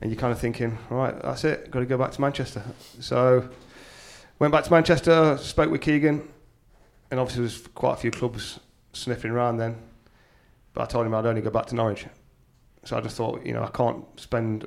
and 0.00 0.10
you're 0.10 0.20
kind 0.20 0.32
of 0.32 0.38
thinking, 0.38 0.78
right, 0.90 1.20
that's 1.22 1.44
it, 1.44 1.70
got 1.70 1.80
to 1.80 1.86
go 1.86 1.96
back 1.96 2.12
to 2.12 2.20
Manchester. 2.20 2.62
So 3.00 3.48
went 4.38 4.52
back 4.52 4.64
to 4.64 4.70
Manchester, 4.70 5.38
spoke 5.38 5.70
with 5.70 5.80
Keegan, 5.80 6.28
and 7.10 7.18
obviously 7.18 7.40
there 7.40 7.54
was 7.54 7.66
quite 7.68 7.94
a 7.94 7.96
few 7.96 8.10
clubs 8.10 8.60
sniffing 8.92 9.30
around 9.30 9.56
then. 9.56 9.76
But 10.74 10.82
I 10.82 10.86
told 10.86 11.06
him 11.06 11.14
I'd 11.14 11.26
only 11.26 11.42
go 11.42 11.50
back 11.50 11.66
to 11.66 11.74
Norwich. 11.74 12.06
So 12.84 12.96
I 12.96 13.00
just 13.00 13.16
thought, 13.16 13.44
you 13.44 13.52
know, 13.52 13.62
I 13.62 13.68
can't 13.68 14.04
spend 14.20 14.66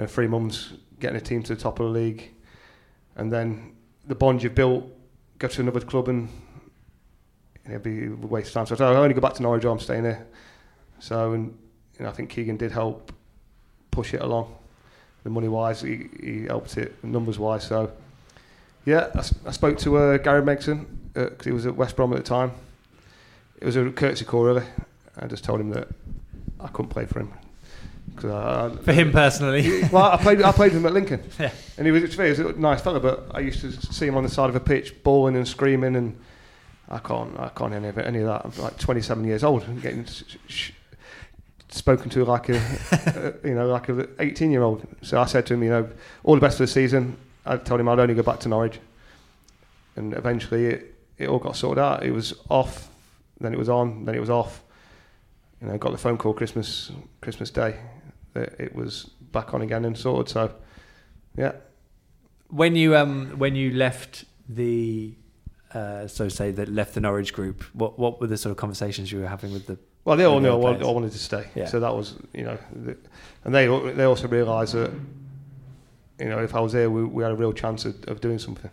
know, 0.00 0.06
three 0.06 0.26
months 0.26 0.72
getting 0.98 1.16
a 1.16 1.20
team 1.20 1.42
to 1.44 1.54
the 1.54 1.60
top 1.60 1.78
of 1.80 1.86
the 1.86 1.92
league, 1.92 2.30
and 3.16 3.32
then 3.32 3.76
the 4.10 4.16
bond 4.16 4.42
you've 4.42 4.56
built, 4.56 4.84
go 5.38 5.46
to 5.46 5.60
another 5.60 5.80
club 5.80 6.08
and 6.08 6.28
it'd 7.64 7.82
be 7.84 8.06
a 8.06 8.10
waste 8.10 8.48
of 8.48 8.54
time. 8.54 8.66
So 8.66 8.74
I 8.74 8.78
thought, 8.78 8.96
I'll 8.96 9.02
only 9.02 9.14
go 9.14 9.20
back 9.20 9.34
to 9.34 9.42
Norwich. 9.42 9.64
I'm 9.64 9.78
staying 9.78 10.02
here. 10.02 10.26
So 10.98 11.32
and 11.32 11.56
you 11.96 12.04
know, 12.04 12.10
I 12.10 12.12
think 12.12 12.28
Keegan 12.28 12.56
did 12.56 12.72
help 12.72 13.12
push 13.92 14.12
it 14.12 14.20
along. 14.20 14.56
The 15.22 15.30
money 15.30 15.48
wise, 15.48 15.82
he, 15.82 16.08
he 16.20 16.44
helped 16.46 16.76
it 16.76 17.02
numbers 17.04 17.38
wise. 17.38 17.62
So 17.62 17.92
yeah, 18.84 19.10
I 19.46 19.52
spoke 19.52 19.78
to 19.78 19.96
uh, 19.96 20.16
Gary 20.18 20.42
Megson 20.42 20.86
because 21.14 21.44
he 21.44 21.52
was 21.52 21.66
at 21.66 21.76
West 21.76 21.94
Brom 21.94 22.12
at 22.12 22.16
the 22.16 22.24
time. 22.24 22.50
It 23.60 23.64
was 23.64 23.76
a 23.76 23.90
courtesy 23.90 24.24
call 24.24 24.42
really. 24.42 24.64
I 25.16 25.26
just 25.28 25.44
told 25.44 25.60
him 25.60 25.70
that 25.70 25.86
I 26.58 26.66
couldn't 26.68 26.90
play 26.90 27.06
for 27.06 27.20
him. 27.20 27.32
'Cause 28.20 28.30
I, 28.30 28.82
For 28.82 28.92
him 28.92 29.12
personally. 29.12 29.82
well, 29.92 30.04
I 30.12 30.16
played. 30.18 30.42
I 30.42 30.52
played 30.52 30.72
with 30.72 30.80
him 30.82 30.86
at 30.86 30.92
Lincoln, 30.92 31.22
Yeah. 31.38 31.50
and 31.78 31.86
he 31.86 31.90
was, 31.92 32.14
he 32.14 32.22
was 32.22 32.38
a 32.38 32.52
nice 32.52 32.80
fella. 32.82 33.00
But 33.00 33.30
I 33.34 33.40
used 33.40 33.60
to 33.62 33.72
see 33.72 34.06
him 34.06 34.16
on 34.16 34.22
the 34.22 34.28
side 34.28 34.50
of 34.50 34.56
a 34.56 34.60
pitch, 34.60 35.02
bawling 35.02 35.36
and 35.36 35.48
screaming, 35.48 35.96
and 35.96 36.18
I 36.88 36.98
can't. 36.98 37.38
I 37.38 37.48
can't 37.48 37.72
any 37.72 37.88
of 37.88 37.96
it, 37.98 38.06
any 38.06 38.18
of 38.20 38.26
that. 38.26 38.42
I'm 38.44 38.62
like 38.62 38.76
27 38.78 39.24
years 39.24 39.42
old, 39.42 39.62
and 39.64 39.80
getting 39.80 40.04
sh- 40.04 40.36
sh- 40.48 40.70
spoken 41.70 42.10
to 42.10 42.24
like 42.24 42.48
a, 42.50 42.56
a 43.44 43.48
you 43.48 43.54
know, 43.54 43.66
like 43.68 43.88
a 43.88 44.06
18 44.18 44.50
year 44.50 44.62
old. 44.62 44.86
So 45.02 45.18
I 45.20 45.24
said 45.26 45.46
to 45.46 45.54
him, 45.54 45.62
you 45.62 45.70
know, 45.70 45.88
all 46.24 46.34
the 46.34 46.40
best 46.40 46.58
for 46.58 46.64
the 46.64 46.68
season. 46.68 47.16
I 47.46 47.56
told 47.56 47.80
him 47.80 47.88
I'd 47.88 47.98
only 47.98 48.14
go 48.14 48.22
back 48.22 48.40
to 48.40 48.48
Norwich, 48.50 48.78
and 49.96 50.12
eventually 50.14 50.66
it, 50.66 50.94
it 51.16 51.28
all 51.28 51.38
got 51.38 51.56
sorted 51.56 51.82
out. 51.82 52.02
It 52.02 52.10
was 52.10 52.34
off, 52.50 52.90
then 53.40 53.54
it 53.54 53.58
was 53.58 53.68
on, 53.70 54.04
then 54.04 54.14
it 54.14 54.20
was 54.20 54.30
off. 54.30 54.62
You 55.62 55.68
know, 55.68 55.78
got 55.78 55.92
the 55.92 55.98
phone 55.98 56.16
call 56.18 56.32
Christmas 56.34 56.90
Christmas 57.20 57.50
Day 57.50 57.76
that 58.34 58.60
it 58.60 58.74
was 58.74 59.10
back 59.32 59.54
on 59.54 59.62
again 59.62 59.84
and 59.84 59.96
sorted. 59.96 60.28
So, 60.28 60.54
yeah, 61.36 61.52
when 62.48 62.76
you 62.76 62.96
um 62.96 63.38
when 63.38 63.54
you 63.54 63.72
left 63.72 64.24
the 64.48 65.14
uh, 65.72 66.08
so 66.08 66.24
to 66.24 66.30
say 66.30 66.50
that 66.50 66.68
left 66.68 66.94
the 66.94 67.00
Norwich 67.00 67.32
group, 67.32 67.62
what 67.74 67.98
what 67.98 68.20
were 68.20 68.26
the 68.26 68.36
sort 68.36 68.50
of 68.50 68.56
conversations 68.56 69.12
you 69.12 69.20
were 69.20 69.28
having 69.28 69.52
with 69.52 69.66
the 69.66 69.78
well, 70.04 70.16
they 70.16 70.24
all 70.24 70.40
knew 70.40 70.50
I 70.50 70.54
wanted. 70.54 70.82
I 70.82 70.90
wanted 70.90 71.12
to 71.12 71.18
stay. 71.18 71.48
Yeah. 71.54 71.66
So 71.66 71.78
that 71.80 71.94
was, 71.94 72.16
you 72.32 72.44
know, 72.44 72.58
the, 72.74 72.96
and 73.44 73.54
they 73.54 73.66
they 73.92 74.04
also 74.04 74.28
realised 74.28 74.74
that, 74.74 74.90
you 76.18 76.28
know, 76.28 76.38
if 76.38 76.54
I 76.54 76.60
was 76.60 76.72
there, 76.72 76.90
we, 76.90 77.04
we 77.04 77.22
had 77.22 77.32
a 77.32 77.36
real 77.36 77.52
chance 77.52 77.84
of, 77.84 78.02
of 78.08 78.20
doing 78.20 78.38
something. 78.38 78.70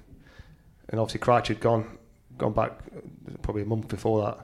And 0.90 1.00
obviously, 1.00 1.20
Crouch 1.20 1.50
had 1.50 1.60
gone 1.60 1.98
gone 2.38 2.54
back 2.54 2.72
probably 3.42 3.64
a 3.64 3.66
month 3.66 3.90
before 3.90 4.24
that, 4.24 4.38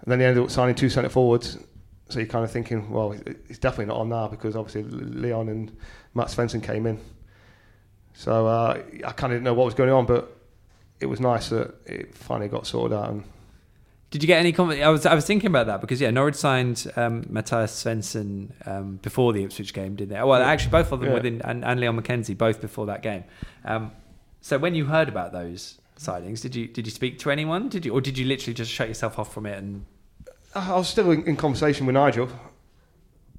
and 0.00 0.10
then 0.12 0.18
they 0.18 0.26
ended 0.26 0.42
up 0.42 0.50
signing 0.50 0.74
two 0.74 0.88
centre 0.88 1.08
forwards. 1.08 1.56
So 2.08 2.18
you're 2.20 2.28
kind 2.28 2.44
of 2.44 2.50
thinking, 2.50 2.90
well, 2.90 3.14
he's 3.48 3.58
definitely 3.58 3.86
not 3.86 3.98
on 3.98 4.08
now 4.08 4.28
because 4.28 4.56
obviously 4.56 4.82
Leon 4.84 5.48
and 5.48 5.76
Matt 6.14 6.28
Svensson 6.28 6.62
came 6.62 6.86
in. 6.86 6.98
So 8.14 8.46
uh, 8.46 8.82
I 9.06 9.12
kind 9.12 9.32
of 9.32 9.36
didn't 9.36 9.44
know 9.44 9.54
what 9.54 9.66
was 9.66 9.74
going 9.74 9.90
on, 9.90 10.06
but 10.06 10.34
it 11.00 11.06
was 11.06 11.20
nice 11.20 11.50
that 11.50 11.74
it 11.86 12.14
finally 12.14 12.48
got 12.48 12.66
sorted 12.66 12.96
out. 12.96 13.10
And 13.10 13.24
Did 14.10 14.22
you 14.22 14.26
get 14.26 14.38
any 14.40 14.52
comment? 14.52 14.82
I 14.82 14.88
was 14.88 15.06
I 15.06 15.14
was 15.14 15.26
thinking 15.26 15.48
about 15.48 15.66
that 15.66 15.80
because 15.80 16.00
yeah, 16.00 16.10
Norwich 16.10 16.34
signed 16.34 16.90
um, 16.96 17.26
Mathias 17.28 17.84
Svensson 17.84 18.50
um, 18.66 18.96
before 19.02 19.32
the 19.32 19.44
Ipswich 19.44 19.72
game, 19.74 19.94
didn't 19.94 20.14
they? 20.16 20.22
Well, 20.22 20.40
Yeah. 20.40 20.46
actually, 20.46 20.72
both 20.72 20.90
of 20.92 21.00
them 21.00 21.10
Yeah. 21.10 21.14
within 21.14 21.42
and, 21.42 21.64
and 21.64 21.78
Leon 21.78 22.00
McKenzie 22.00 22.36
both 22.36 22.60
before 22.60 22.86
that 22.86 23.02
game. 23.02 23.24
Um, 23.64 23.92
so 24.40 24.56
when 24.58 24.74
you 24.74 24.86
heard 24.86 25.08
about 25.08 25.32
those 25.32 25.78
signings, 25.98 26.40
did 26.40 26.56
you 26.56 26.66
did 26.68 26.86
you 26.86 26.90
speak 26.90 27.18
to 27.20 27.30
anyone? 27.30 27.68
Did 27.68 27.84
you 27.84 27.92
or 27.92 28.00
did 28.00 28.16
you 28.18 28.24
literally 28.24 28.54
just 28.54 28.70
shut 28.72 28.88
yourself 28.88 29.18
off 29.18 29.32
from 29.32 29.46
it? 29.46 29.58
And 29.58 29.84
I 30.54 30.74
was 30.76 30.88
still 30.88 31.10
in, 31.10 31.24
in 31.24 31.36
conversation 31.36 31.86
with 31.86 31.94
Nigel, 31.94 32.28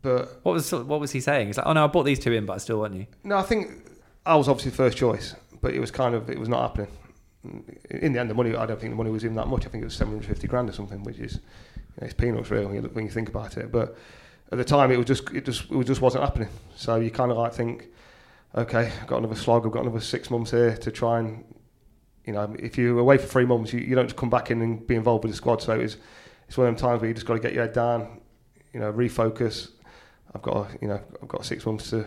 but 0.01 0.39
what 0.43 0.53
was 0.53 0.71
what 0.71 0.99
was 0.99 1.11
he 1.11 1.19
saying? 1.21 1.47
He's 1.47 1.57
like, 1.57 1.65
oh 1.65 1.73
no, 1.73 1.83
I 1.83 1.87
bought 1.87 2.03
these 2.03 2.19
two 2.19 2.31
in, 2.31 2.45
but 2.45 2.53
I 2.53 2.57
still 2.57 2.79
want 2.79 2.93
you. 2.93 3.07
No, 3.23 3.37
I 3.37 3.43
think 3.43 3.69
I 4.25 4.35
was 4.35 4.47
obviously 4.47 4.71
first 4.71 4.97
choice, 4.97 5.35
but 5.61 5.73
it 5.73 5.79
was 5.79 5.91
kind 5.91 6.15
of 6.15 6.29
it 6.29 6.39
was 6.39 6.49
not 6.49 6.61
happening. 6.61 6.91
In 7.89 8.13
the 8.13 8.19
end, 8.19 8.29
the 8.29 8.33
money 8.33 8.55
I 8.55 8.65
don't 8.65 8.79
think 8.79 8.91
the 8.91 8.97
money 8.97 9.09
was 9.11 9.23
even 9.23 9.35
that 9.37 9.47
much. 9.47 9.65
I 9.65 9.69
think 9.69 9.81
it 9.81 9.85
was 9.85 9.95
seven 9.95 10.13
hundred 10.13 10.27
fifty 10.27 10.47
grand 10.47 10.69
or 10.69 10.73
something, 10.73 11.03
which 11.03 11.19
is 11.19 11.35
you 11.35 11.81
know, 12.01 12.05
it's 12.05 12.13
peanuts 12.13 12.49
really 12.51 12.65
when 12.65 12.75
you, 12.75 12.81
look- 12.81 12.95
when 12.95 13.05
you 13.05 13.11
think 13.11 13.29
about 13.29 13.57
it. 13.57 13.71
But 13.71 13.97
at 14.51 14.57
the 14.57 14.65
time, 14.65 14.91
it 14.91 14.97
was 14.97 15.05
just 15.05 15.29
it 15.31 15.45
just 15.45 15.69
it 15.71 15.83
just 15.85 16.01
wasn't 16.01 16.23
happening. 16.23 16.49
So 16.75 16.95
you 16.97 17.11
kind 17.11 17.31
of 17.31 17.37
like 17.37 17.53
think, 17.53 17.87
okay, 18.55 18.91
I've 19.01 19.07
got 19.07 19.17
another 19.17 19.35
slog. 19.35 19.65
I've 19.65 19.71
got 19.71 19.83
another 19.83 19.99
six 20.01 20.29
months 20.29 20.51
here 20.51 20.75
to 20.77 20.91
try 20.91 21.19
and 21.19 21.43
you 22.25 22.33
know 22.33 22.55
if 22.59 22.77
you're 22.77 22.99
away 22.99 23.17
for 23.17 23.27
three 23.27 23.45
months, 23.45 23.73
you, 23.73 23.79
you 23.79 23.95
don't 23.95 24.07
just 24.07 24.17
come 24.17 24.29
back 24.29 24.51
in 24.51 24.61
and 24.61 24.85
be 24.85 24.95
involved 24.95 25.23
with 25.23 25.31
the 25.33 25.37
squad. 25.37 25.61
So 25.61 25.73
it's 25.79 25.97
it's 26.49 26.57
one 26.57 26.67
of 26.67 26.75
them 26.75 26.81
times 26.81 26.99
where 26.99 27.07
you 27.07 27.13
just 27.13 27.27
got 27.27 27.35
to 27.35 27.39
get 27.39 27.53
your 27.53 27.63
head 27.63 27.73
down, 27.73 28.21
you 28.73 28.79
know, 28.79 28.91
refocus. 28.91 29.69
I've 30.33 30.41
got 30.41 30.81
you 30.81 30.87
know 30.87 30.99
I've 31.21 31.27
got 31.27 31.45
six 31.45 31.63
months 31.63 31.91
to 31.91 32.05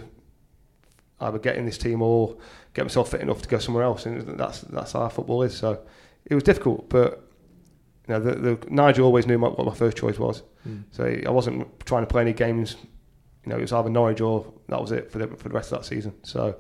either 1.21 1.39
get 1.39 1.55
in 1.55 1.65
this 1.65 1.79
team 1.79 2.03
or 2.03 2.37
get 2.75 2.85
myself 2.85 3.13
fit 3.13 3.21
enough 3.21 3.41
to 3.43 3.49
go 3.49 3.59
somewhere 3.59 3.85
else, 3.85 4.05
and 4.05 4.37
that's 4.37 4.63
that's 4.63 4.93
how 4.93 5.09
football 5.09 5.45
is. 5.45 5.57
So 5.57 5.81
it 6.25 6.35
was 6.35 6.43
difficult, 6.43 6.89
but 6.89 7.31
you 8.09 8.15
know, 8.15 8.21
the, 8.21 8.35
the 8.35 8.67
Nigel 8.69 9.07
always 9.07 9.29
knew 9.29 9.39
my, 9.39 9.47
what 9.47 9.65
my 9.65 9.75
first 9.75 9.97
choice 9.97 10.19
was. 10.19 10.43
So 10.91 11.05
I 11.05 11.31
wasn't 11.31 11.69
trying 11.87 12.03
to 12.03 12.09
play 12.09 12.23
any 12.23 12.33
games. 12.33 12.75
You 13.45 13.51
know, 13.51 13.59
it 13.59 13.63
was 13.63 13.73
either 13.73 13.91
Norwich 13.91 14.21
or 14.21 14.53
that 14.69 14.81
was 14.81 14.91
it 14.91 15.13
for 15.13 15.19
the 15.19 15.29
for 15.37 15.49
the 15.49 15.55
rest 15.55 15.71
of 15.71 15.79
that 15.79 15.85
season. 15.85 16.15
So 16.25 16.57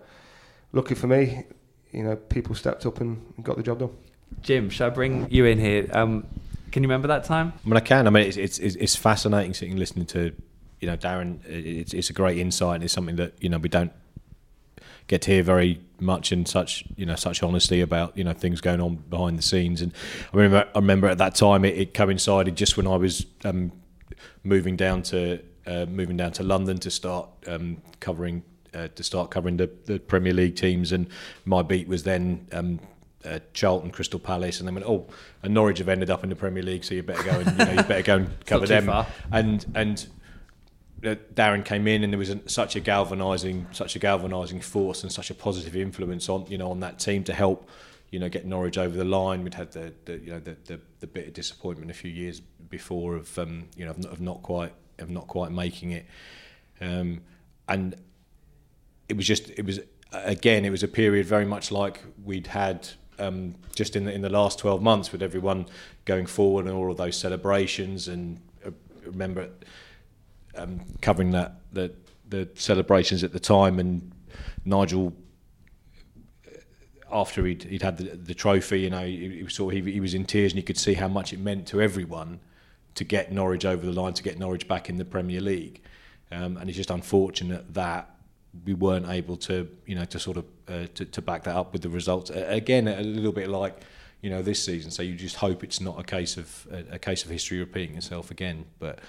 lucky 0.71 0.95
for 0.95 1.09
me, 1.09 1.47
you 1.91 2.05
know, 2.05 2.15
people 2.15 2.55
stepped 2.55 2.87
up 2.87 3.01
and 3.01 3.21
got 3.43 3.57
the 3.57 3.65
job 3.65 3.81
done. 3.81 3.91
Jim, 4.41 4.71
shall 4.71 4.87
I 4.87 4.91
bring 4.91 5.29
you 5.31 5.47
in 5.47 5.59
here? 5.59 5.89
Um, 5.93 6.27
can 6.73 6.83
you 6.83 6.89
remember 6.89 7.09
that 7.09 7.25
time? 7.25 7.53
I 7.65 7.69
mean, 7.69 7.77
I 7.77 7.81
can. 7.81 8.07
I 8.07 8.11
mean, 8.11 8.27
it's 8.27 8.37
it's, 8.37 8.59
it's 8.59 8.97
fascinating 8.97 9.55
sitting 9.55 9.77
listening 9.77 10.07
to, 10.07 10.35
you 10.81 10.89
know, 10.89 10.97
Darren. 10.97 11.39
It's 11.47 11.93
it's 11.93 12.11
a 12.11 12.13
great 12.15 12.39
insight, 12.39 12.77
and 12.77 12.85
it's 12.85 12.93
something 12.93 13.17
that 13.17 13.35
you 13.41 13.49
know 13.49 13.59
we 13.59 13.69
don't 13.69 13.93
get 15.07 15.23
to 15.23 15.31
hear 15.31 15.43
very 15.43 15.81
much 16.01 16.33
in 16.33 16.47
such 16.47 16.85
you 16.97 17.05
know 17.05 17.15
such 17.15 17.43
honesty 17.43 17.81
about 17.81 18.17
you 18.17 18.25
know 18.25 18.33
things 18.33 18.61
going 18.61 18.81
on 18.81 18.97
behind 18.97 19.39
the 19.39 19.43
scenes. 19.43 19.83
And 19.83 19.93
I 20.33 20.37
remember 20.37 20.69
I 20.75 20.79
remember 20.79 21.09
at 21.09 21.19
that 21.19 21.35
time 21.35 21.65
it, 21.65 21.77
it 21.77 21.95
coincided 21.95 22.57
just 22.57 22.77
when 22.77 22.87
I 22.87 22.97
was 22.97 23.27
um, 23.45 23.71
moving 24.43 24.77
down 24.77 25.03
to 25.05 25.41
uh, 25.67 25.87
moving 25.87 26.17
down 26.17 26.33
to 26.33 26.43
London 26.43 26.79
to 26.79 26.91
start 26.91 27.29
um, 27.47 27.83
covering 28.01 28.43
uh, 28.75 28.89
to 28.95 29.03
start 29.03 29.31
covering 29.31 29.59
the, 29.59 29.71
the 29.85 29.99
Premier 29.99 30.33
League 30.33 30.57
teams, 30.57 30.93
and 30.93 31.07
my 31.45 31.63
beat 31.63 31.87
was 31.87 32.03
then. 32.03 32.47
Um, 32.53 32.81
uh, 33.25 33.39
Charlton, 33.53 33.91
Crystal 33.91 34.19
Palace, 34.21 34.61
and 34.61 34.67
then 34.67 34.75
went, 34.75 34.87
oh, 34.87 35.07
and 35.43 35.55
Norwich 35.55 35.79
have 35.79 35.89
ended 35.89 36.11
up 36.11 36.23
in 36.23 36.31
the 36.31 36.37
Premier 36.37 36.63
League, 36.63 36.85
so 36.85 36.95
you 36.95 37.03
better 37.03 37.23
go 37.23 37.31
and 37.31 37.59
you 37.59 37.65
know 37.65 37.73
you 37.73 37.83
better 37.83 38.03
go 38.03 38.17
and 38.17 38.31
cover 38.47 38.67
them. 38.67 38.87
far. 38.87 39.07
And 39.31 39.65
and 39.75 40.07
uh, 41.05 41.17
Darren 41.35 41.65
came 41.65 41.87
in, 41.87 42.05
and 42.05 42.13
there 42.13 42.19
was 42.19 42.31
a, 42.31 42.49
such 42.49 42.77
a 42.77 42.81
galvanising, 42.81 43.67
such 43.73 43.97
a 43.97 43.99
galvanising 43.99 44.61
force, 44.61 45.03
and 45.03 45.13
such 45.13 45.31
a 45.31 45.35
positive 45.35 45.77
influence 45.77 46.29
on 46.29 46.47
you 46.49 46.59
know 46.59 46.71
on 46.71 46.81
that 46.81 46.99
team 46.99 47.25
to 47.25 47.35
help 47.35 47.69
you 48.11 48.19
know 48.19 48.29
get 48.29 48.47
Norwich 48.47 48.79
over 48.79 48.97
the 48.97 49.05
line. 49.05 49.43
We'd 49.43 49.55
had 49.55 49.73
the, 49.73 49.93
the 50.05 50.19
you 50.19 50.31
know 50.33 50.41
the, 50.41 50.57
the 50.67 50.81
the 51.01 51.07
bit 51.07 51.29
of 51.29 51.35
disappointment 51.35 51.91
a 51.91 51.95
few 51.95 52.11
years 52.11 52.41
before 52.41 53.17
of 53.17 53.39
um, 53.39 53.69
you 53.77 53.85
know 53.85 53.91
of 53.91 53.99
not, 53.99 54.13
of 54.13 54.21
not 54.21 54.43
quite 54.43 54.73
of 54.99 55.11
not 55.11 55.27
quite 55.27 55.51
making 55.51 55.91
it, 55.93 56.07
um, 56.81 57.23
and 57.69 57.97
it 59.09 59.17
was 59.17 59.27
just 59.27 59.51
it 59.51 59.65
was 59.65 59.81
again 60.13 60.65
it 60.65 60.71
was 60.71 60.83
a 60.83 60.89
period 60.89 61.27
very 61.27 61.47
much 61.47 61.73
like 61.73 62.03
we'd 62.23 62.49
had 62.49 62.89
um, 63.23 63.55
just 63.75 63.97
in 63.97 64.05
the 64.05 64.13
in 64.13 64.23
the 64.23 64.29
last 64.29 64.59
12 64.59 64.83
months 64.83 65.13
with 65.13 65.23
everyone 65.23 65.67
going 66.05 66.27
forward 66.27 66.67
and 66.67 66.75
all 66.75 66.91
of 66.91 66.97
those 66.97 67.17
celebrations 67.17 68.09
and 68.09 68.41
uh, 68.67 68.71
remember 69.05 69.49
um, 70.57 70.81
covering 71.01 71.31
that 71.31 71.57
the 71.73 71.93
the 72.29 72.49
celebrations 72.55 73.23
at 73.23 73.33
the 73.33 73.41
time 73.41 73.79
and 73.79 74.13
Nigel 74.65 75.13
after 77.11 77.45
he'd, 77.45 77.65
he'd 77.65 77.83
had 77.83 77.99
the, 77.99 78.17
the 78.17 78.35
trophy 78.35 78.81
you 78.81 78.91
know 78.91 79.05
he, 79.05 79.45
he 79.47 79.71
he, 79.71 79.93
he 79.93 80.01
was 80.01 80.15
in 80.15 80.25
tears 80.25 80.53
and 80.53 80.57
you 80.57 80.63
could 80.63 80.79
see 80.79 80.95
how 80.95 81.09
much 81.09 81.33
it 81.33 81.39
meant 81.39 81.67
to 81.69 81.81
everyone 81.81 82.41
to 82.95 83.05
get 83.05 83.33
Norwich 83.33 83.65
over 83.65 83.85
the 83.85 83.93
line 83.93 84.15
to 84.15 84.23
get 84.23 84.39
Norwich 84.39 84.69
back 84.69 84.89
in 84.89 84.97
the 84.97 85.05
Premier 85.05 85.41
League. 85.41 85.81
Um, 86.31 86.57
and 86.57 86.69
it's 86.69 86.77
just 86.77 86.91
unfortunate 86.91 87.75
that 87.75 88.12
we 88.65 88.75
weren't 88.75 89.09
able 89.09 89.37
to, 89.37 89.69
you 89.87 89.95
know, 89.95 90.05
to 90.05 90.19
sort 90.19 90.37
of 90.37 90.45
uh, 90.69 90.87
to, 90.95 91.05
to 91.05 91.23
back 91.23 91.45
that 91.45 91.57
up 91.57 91.73
with 91.73 91.83
the 91.83 91.89
results. 91.89 92.31
Again, 92.31 92.89
a 92.89 93.01
little 93.01 93.33
bit 93.33 93.49
like, 93.49 93.81
you 94.21 94.31
know, 94.31 94.43
this 94.43 94.63
season. 94.63 94.91
So 94.91 95.03
you 95.03 95.15
just 95.15 95.37
hope 95.37 95.65
it's 95.65 95.81
not 95.81 95.99
a 95.99 96.05
case 96.05 96.37
of 96.37 96.67
a, 96.71 96.95
a 96.95 96.99
case 96.99 97.25
of 97.25 97.31
history 97.31 97.59
repeating 97.59 97.97
itself 97.97 98.31
again. 98.31 98.67
But 98.79 99.01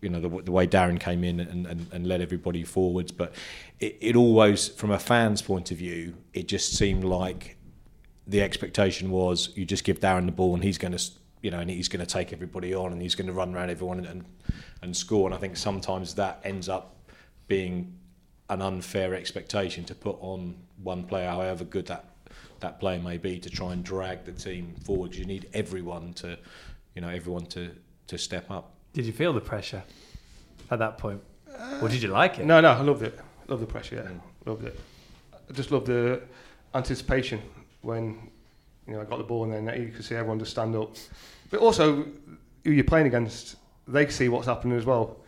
you 0.00 0.10
know, 0.10 0.20
the, 0.20 0.28
the 0.42 0.52
way 0.52 0.66
Darren 0.66 1.00
came 1.00 1.24
in 1.24 1.40
and, 1.40 1.66
and, 1.66 1.86
and 1.90 2.06
led 2.06 2.20
everybody 2.20 2.62
forwards. 2.62 3.10
But 3.10 3.34
it, 3.80 3.96
it 4.00 4.16
always, 4.16 4.68
from 4.68 4.90
a 4.90 4.98
fan's 4.98 5.40
point 5.40 5.70
of 5.70 5.78
view, 5.78 6.14
it 6.34 6.46
just 6.46 6.74
seemed 6.76 7.04
like 7.04 7.56
the 8.26 8.42
expectation 8.42 9.10
was 9.10 9.50
you 9.54 9.64
just 9.64 9.82
give 9.82 10.00
Darren 10.00 10.26
the 10.26 10.32
ball 10.32 10.54
and 10.54 10.62
he's 10.62 10.76
going 10.76 10.96
to, 10.96 11.02
you 11.40 11.50
know, 11.50 11.58
and 11.58 11.70
he's 11.70 11.88
going 11.88 12.04
to 12.04 12.10
take 12.10 12.34
everybody 12.34 12.74
on 12.74 12.92
and 12.92 13.00
he's 13.00 13.14
going 13.14 13.26
to 13.26 13.32
run 13.32 13.54
around 13.54 13.70
everyone 13.70 13.98
and, 13.98 14.06
and, 14.06 14.24
and 14.82 14.96
score. 14.96 15.26
And 15.26 15.34
I 15.34 15.38
think 15.38 15.56
sometimes 15.56 16.14
that 16.16 16.40
ends 16.44 16.68
up 16.68 16.96
being 17.48 17.94
an 18.54 18.62
unfair 18.62 19.14
expectation 19.14 19.84
to 19.84 19.94
put 19.94 20.16
on 20.20 20.54
one 20.82 21.04
player, 21.04 21.28
however 21.28 21.64
good 21.64 21.86
that 21.86 22.06
that 22.60 22.80
player 22.80 22.98
may 22.98 23.18
be, 23.18 23.38
to 23.38 23.50
try 23.50 23.72
and 23.72 23.84
drag 23.84 24.24
the 24.24 24.32
team 24.32 24.74
forward. 24.84 25.14
you 25.14 25.24
need 25.26 25.48
everyone 25.52 26.14
to, 26.14 26.38
you 26.94 27.02
know, 27.02 27.08
everyone 27.08 27.44
to 27.46 27.70
to 28.06 28.16
step 28.18 28.50
up. 28.50 28.72
Did 28.92 29.06
you 29.06 29.12
feel 29.12 29.32
the 29.32 29.40
pressure 29.40 29.82
at 30.70 30.78
that 30.78 30.96
point, 30.98 31.20
or 31.82 31.88
did 31.88 32.02
you 32.02 32.08
like 32.08 32.38
it? 32.38 32.46
No, 32.46 32.60
no, 32.60 32.68
I 32.70 32.80
loved 32.80 33.02
it. 33.02 33.18
Love 33.48 33.60
the 33.60 33.66
pressure. 33.66 33.96
Yeah, 33.96 34.10
Mm. 34.10 34.20
loved 34.46 34.64
it. 34.64 34.80
I 35.50 35.52
just 35.52 35.70
love 35.70 35.84
the 35.84 36.22
anticipation 36.74 37.40
when 37.82 38.30
you 38.86 38.94
know 38.94 39.00
I 39.00 39.04
got 39.04 39.18
the 39.18 39.24
ball 39.24 39.44
and 39.44 39.52
then 39.68 39.82
you 39.82 39.88
could 39.88 40.04
see 40.04 40.14
everyone 40.14 40.38
just 40.38 40.52
stand 40.52 40.74
up. 40.76 40.94
But 41.50 41.60
also, 41.60 42.06
who 42.64 42.70
you're 42.70 42.84
playing 42.84 43.06
against, 43.08 43.56
they 43.86 44.08
see 44.08 44.28
what's 44.28 44.46
happening 44.46 44.78
as 44.78 44.86
well. 44.86 45.18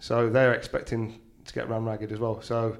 So 0.00 0.28
they're 0.28 0.54
expecting 0.54 1.20
to 1.44 1.52
get 1.54 1.68
ran 1.68 1.84
ragged 1.84 2.12
as 2.12 2.18
well. 2.18 2.40
So 2.42 2.76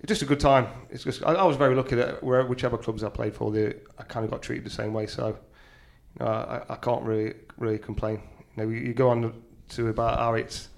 it's 0.00 0.08
just 0.08 0.22
a 0.22 0.26
good 0.26 0.40
time. 0.40 0.66
It's 0.90 1.04
just 1.04 1.22
I, 1.24 1.32
I 1.34 1.44
was 1.44 1.56
very 1.56 1.74
lucky 1.74 1.96
that 1.96 2.22
where, 2.22 2.44
whichever 2.46 2.76
clubs 2.78 3.02
I 3.04 3.08
played 3.08 3.34
for, 3.34 3.50
they, 3.50 3.74
I 3.98 4.02
kind 4.04 4.24
of 4.24 4.30
got 4.30 4.42
treated 4.42 4.64
the 4.64 4.70
same 4.70 4.92
way. 4.92 5.06
So 5.06 5.28
you 5.28 6.24
know, 6.24 6.26
I, 6.26 6.62
I 6.72 6.76
can't 6.76 7.02
really 7.04 7.34
really 7.58 7.78
complain. 7.78 8.22
You 8.56 8.64
know, 8.64 8.70
you, 8.70 8.78
you 8.80 8.94
go 8.94 9.08
on 9.10 9.32
to 9.70 9.88
about 9.88 10.18
how 10.18 10.34
it's 10.34 10.68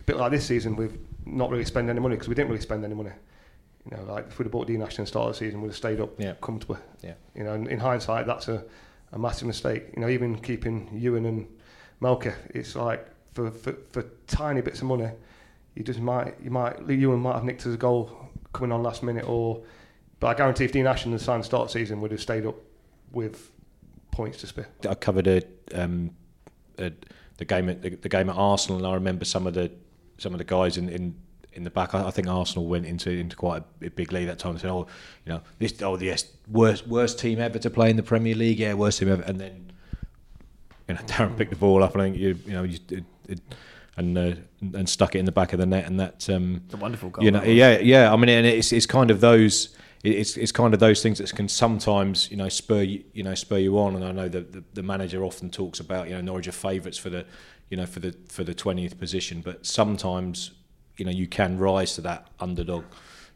a 0.00 0.02
bit 0.04 0.16
like 0.16 0.30
this 0.32 0.44
season. 0.46 0.74
We've 0.76 0.98
not 1.26 1.50
really 1.50 1.64
spent 1.64 1.88
any 1.88 2.00
money 2.00 2.16
because 2.16 2.28
we 2.28 2.34
didn't 2.34 2.48
really 2.50 2.62
spend 2.62 2.84
any 2.84 2.94
money. 2.94 3.12
You 3.90 3.96
know, 3.96 4.04
like 4.04 4.28
if 4.28 4.38
we'd 4.38 4.44
have 4.44 4.52
bought 4.52 4.66
Dean 4.68 4.80
Ashton 4.82 5.02
at 5.02 5.06
the 5.06 5.08
start 5.08 5.28
of 5.28 5.34
the 5.34 5.38
season, 5.38 5.60
we'd 5.60 5.68
have 5.68 5.76
stayed 5.76 6.00
up 6.00 6.10
Yeah. 6.18 6.34
comfortably. 6.40 6.78
Yeah. 7.02 7.14
You 7.34 7.44
know, 7.44 7.54
and 7.54 7.68
in 7.68 7.78
hindsight, 7.80 8.26
that's 8.26 8.48
a, 8.48 8.64
a 9.12 9.18
massive 9.18 9.46
mistake. 9.46 9.84
You 9.94 10.02
know, 10.02 10.08
even 10.08 10.38
keeping 10.38 10.88
Iwan 11.00 11.26
and 11.26 11.46
Malky, 12.00 12.32
it's 12.50 12.74
like 12.76 13.06
for, 13.34 13.50
for, 13.50 13.74
for 13.90 14.04
tiny 14.26 14.60
bits 14.60 14.80
of 14.80 14.86
money, 14.86 15.10
you 15.74 15.82
just 15.82 16.00
might 16.00 16.34
you 16.42 16.50
might 16.50 16.78
Iwan 16.88 17.20
might 17.20 17.34
have 17.34 17.44
nicked 17.44 17.62
his 17.62 17.76
goal 17.76 18.30
coming 18.52 18.72
on 18.72 18.82
last 18.82 19.02
minute, 19.02 19.28
or 19.28 19.62
but 20.20 20.28
I 20.28 20.34
guarantee 20.34 20.64
if 20.64 20.72
Dean 20.72 20.86
Ashton 20.86 21.12
had 21.12 21.20
signed 21.20 21.44
start 21.44 21.70
season, 21.70 22.00
would 22.00 22.10
have 22.10 22.20
stayed 22.20 22.46
up 22.46 22.56
with 23.12 23.50
points 24.10 24.38
to 24.38 24.46
spare. 24.46 24.68
I 24.88 24.94
covered 24.94 25.26
a, 25.26 25.42
um, 25.74 26.10
a 26.78 26.92
the 27.38 27.44
game 27.44 27.68
at 27.68 27.82
the, 27.82 27.90
the 27.90 28.08
game 28.08 28.30
at 28.30 28.36
Arsenal, 28.36 28.78
and 28.78 28.86
I 28.86 28.94
remember 28.94 29.24
some 29.24 29.46
of 29.46 29.54
the 29.54 29.70
some 30.18 30.32
of 30.32 30.38
the 30.38 30.44
guys 30.44 30.76
in. 30.76 30.88
in 30.88 31.14
in 31.54 31.64
the 31.64 31.70
back, 31.70 31.94
I 31.94 32.10
think 32.10 32.28
Arsenal 32.28 32.66
went 32.66 32.86
into 32.86 33.10
into 33.10 33.36
quite 33.36 33.62
a 33.82 33.90
big 33.90 34.10
league 34.10 34.26
that 34.26 34.38
time. 34.38 34.52
and 34.52 34.60
said, 34.62 34.70
"Oh, 34.70 34.86
you 35.26 35.34
know, 35.34 35.42
this, 35.58 35.82
oh 35.82 35.98
yes, 35.98 36.24
worst 36.48 36.86
worst 36.86 37.18
team 37.18 37.40
ever 37.40 37.58
to 37.58 37.68
play 37.68 37.90
in 37.90 37.96
the 37.96 38.02
Premier 38.02 38.34
League, 38.34 38.58
yeah, 38.58 38.72
worst 38.72 39.00
team 39.00 39.10
ever." 39.10 39.20
And 39.20 39.38
then, 39.38 39.70
you 40.88 40.94
know, 40.94 41.00
Darren 41.06 41.36
picked 41.36 41.50
the 41.50 41.56
ball 41.56 41.82
up, 41.82 41.92
and 41.92 42.00
I 42.00 42.04
think 42.06 42.16
you, 42.16 42.38
you 42.46 42.52
know, 42.52 42.62
you, 42.62 42.78
it, 42.88 43.04
it, 43.28 43.40
and 43.96 44.16
uh, 44.16 44.34
and 44.60 44.88
stuck 44.88 45.14
it 45.14 45.18
in 45.18 45.24
the 45.24 45.32
back 45.32 45.52
of 45.52 45.58
the 45.58 45.66
net, 45.66 45.86
and 45.86 46.00
that, 46.00 46.28
um, 46.30 46.62
It's 46.64 46.74
a 46.74 46.78
wonderful 46.78 47.10
goal. 47.10 47.24
you 47.24 47.30
know, 47.30 47.42
yeah, 47.42 47.78
yeah. 47.78 48.12
I 48.12 48.16
mean, 48.16 48.28
and 48.28 48.46
it's 48.46 48.72
it's 48.72 48.86
kind 48.86 49.10
of 49.10 49.20
those. 49.20 49.76
It's 50.04 50.36
it's 50.36 50.50
kind 50.50 50.74
of 50.74 50.80
those 50.80 51.00
things 51.02 51.18
that 51.18 51.32
can 51.34 51.48
sometimes 51.48 52.30
you 52.30 52.36
know 52.36 52.48
spur 52.48 52.82
you 52.82 53.04
you 53.12 53.22
know 53.22 53.34
spur 53.34 53.58
you 53.58 53.78
on, 53.78 53.94
and 53.94 54.04
I 54.04 54.10
know 54.12 54.28
that 54.28 54.52
the, 54.52 54.64
the 54.74 54.82
manager 54.82 55.22
often 55.24 55.50
talks 55.50 55.78
about 55.78 56.08
you 56.08 56.14
know 56.14 56.20
Norwich 56.20 56.48
are 56.48 56.52
favourites 56.52 56.98
for 56.98 57.10
the 57.10 57.24
you 57.70 57.76
know 57.76 57.86
for 57.86 58.00
the 58.00 58.14
for 58.28 58.42
the 58.44 58.54
twentieth 58.54 58.98
position, 58.98 59.42
but 59.42 59.64
sometimes 59.64 60.52
you 60.96 61.04
know 61.04 61.12
you 61.12 61.26
can 61.28 61.58
rise 61.58 61.94
to 61.94 62.00
that 62.00 62.26
underdog, 62.40 62.84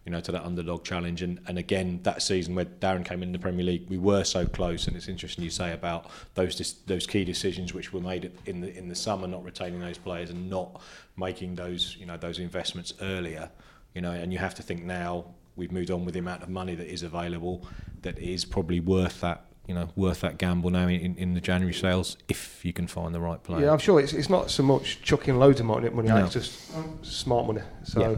you 0.06 0.12
know 0.12 0.20
to 0.20 0.32
that 0.32 0.44
underdog 0.44 0.84
challenge, 0.84 1.20
and 1.20 1.40
and 1.46 1.58
again 1.58 2.00
that 2.04 2.22
season 2.22 2.54
where 2.54 2.64
Darren 2.64 3.04
came 3.04 3.22
in 3.22 3.32
the 3.32 3.38
Premier 3.38 3.64
League, 3.64 3.86
we 3.90 3.98
were 3.98 4.24
so 4.24 4.46
close, 4.46 4.86
and 4.86 4.96
it's 4.96 5.08
interesting 5.08 5.44
you 5.44 5.50
say 5.50 5.72
about 5.72 6.08
those 6.34 6.56
dis- 6.56 6.72
those 6.86 7.06
key 7.06 7.24
decisions 7.24 7.74
which 7.74 7.92
were 7.92 8.00
made 8.00 8.30
in 8.46 8.62
the 8.62 8.74
in 8.74 8.88
the 8.88 8.94
summer, 8.94 9.26
not 9.26 9.44
retaining 9.44 9.80
those 9.80 9.98
players 9.98 10.30
and 10.30 10.48
not 10.48 10.80
making 11.18 11.56
those 11.56 11.96
you 12.00 12.06
know 12.06 12.16
those 12.16 12.38
investments 12.38 12.94
earlier 13.02 13.50
you 13.94 14.02
know, 14.02 14.12
and 14.12 14.30
you 14.30 14.38
have 14.38 14.54
to 14.54 14.62
think 14.62 14.84
now 14.84 15.24
we've 15.56 15.72
moved 15.72 15.90
on 15.90 16.04
with 16.04 16.12
the 16.12 16.20
amount 16.20 16.42
of 16.42 16.50
money 16.50 16.74
that 16.74 16.86
is 16.86 17.02
available 17.02 17.66
that 18.02 18.18
is 18.18 18.44
probably 18.44 18.78
worth 18.78 19.22
that, 19.22 19.46
you 19.66 19.74
know, 19.74 19.88
worth 19.96 20.20
that 20.20 20.36
gamble 20.36 20.68
now 20.68 20.86
in, 20.86 21.16
in 21.16 21.32
the 21.32 21.40
January 21.40 21.72
sales 21.72 22.18
if 22.28 22.62
you 22.62 22.74
can 22.74 22.86
find 22.86 23.14
the 23.14 23.20
right 23.20 23.42
player. 23.42 23.64
Yeah, 23.64 23.72
I'm 23.72 23.78
sure 23.78 23.98
it's, 23.98 24.12
it's 24.12 24.28
not 24.28 24.50
so 24.50 24.62
much 24.62 25.00
chucking 25.00 25.38
loads 25.38 25.60
of 25.60 25.66
money, 25.66 25.88
money 25.88 26.08
No. 26.08 26.24
it's 26.26 26.34
just 26.34 26.70
smart 27.02 27.46
money. 27.46 27.62
So, 27.84 28.00
Yeah. 28.00 28.16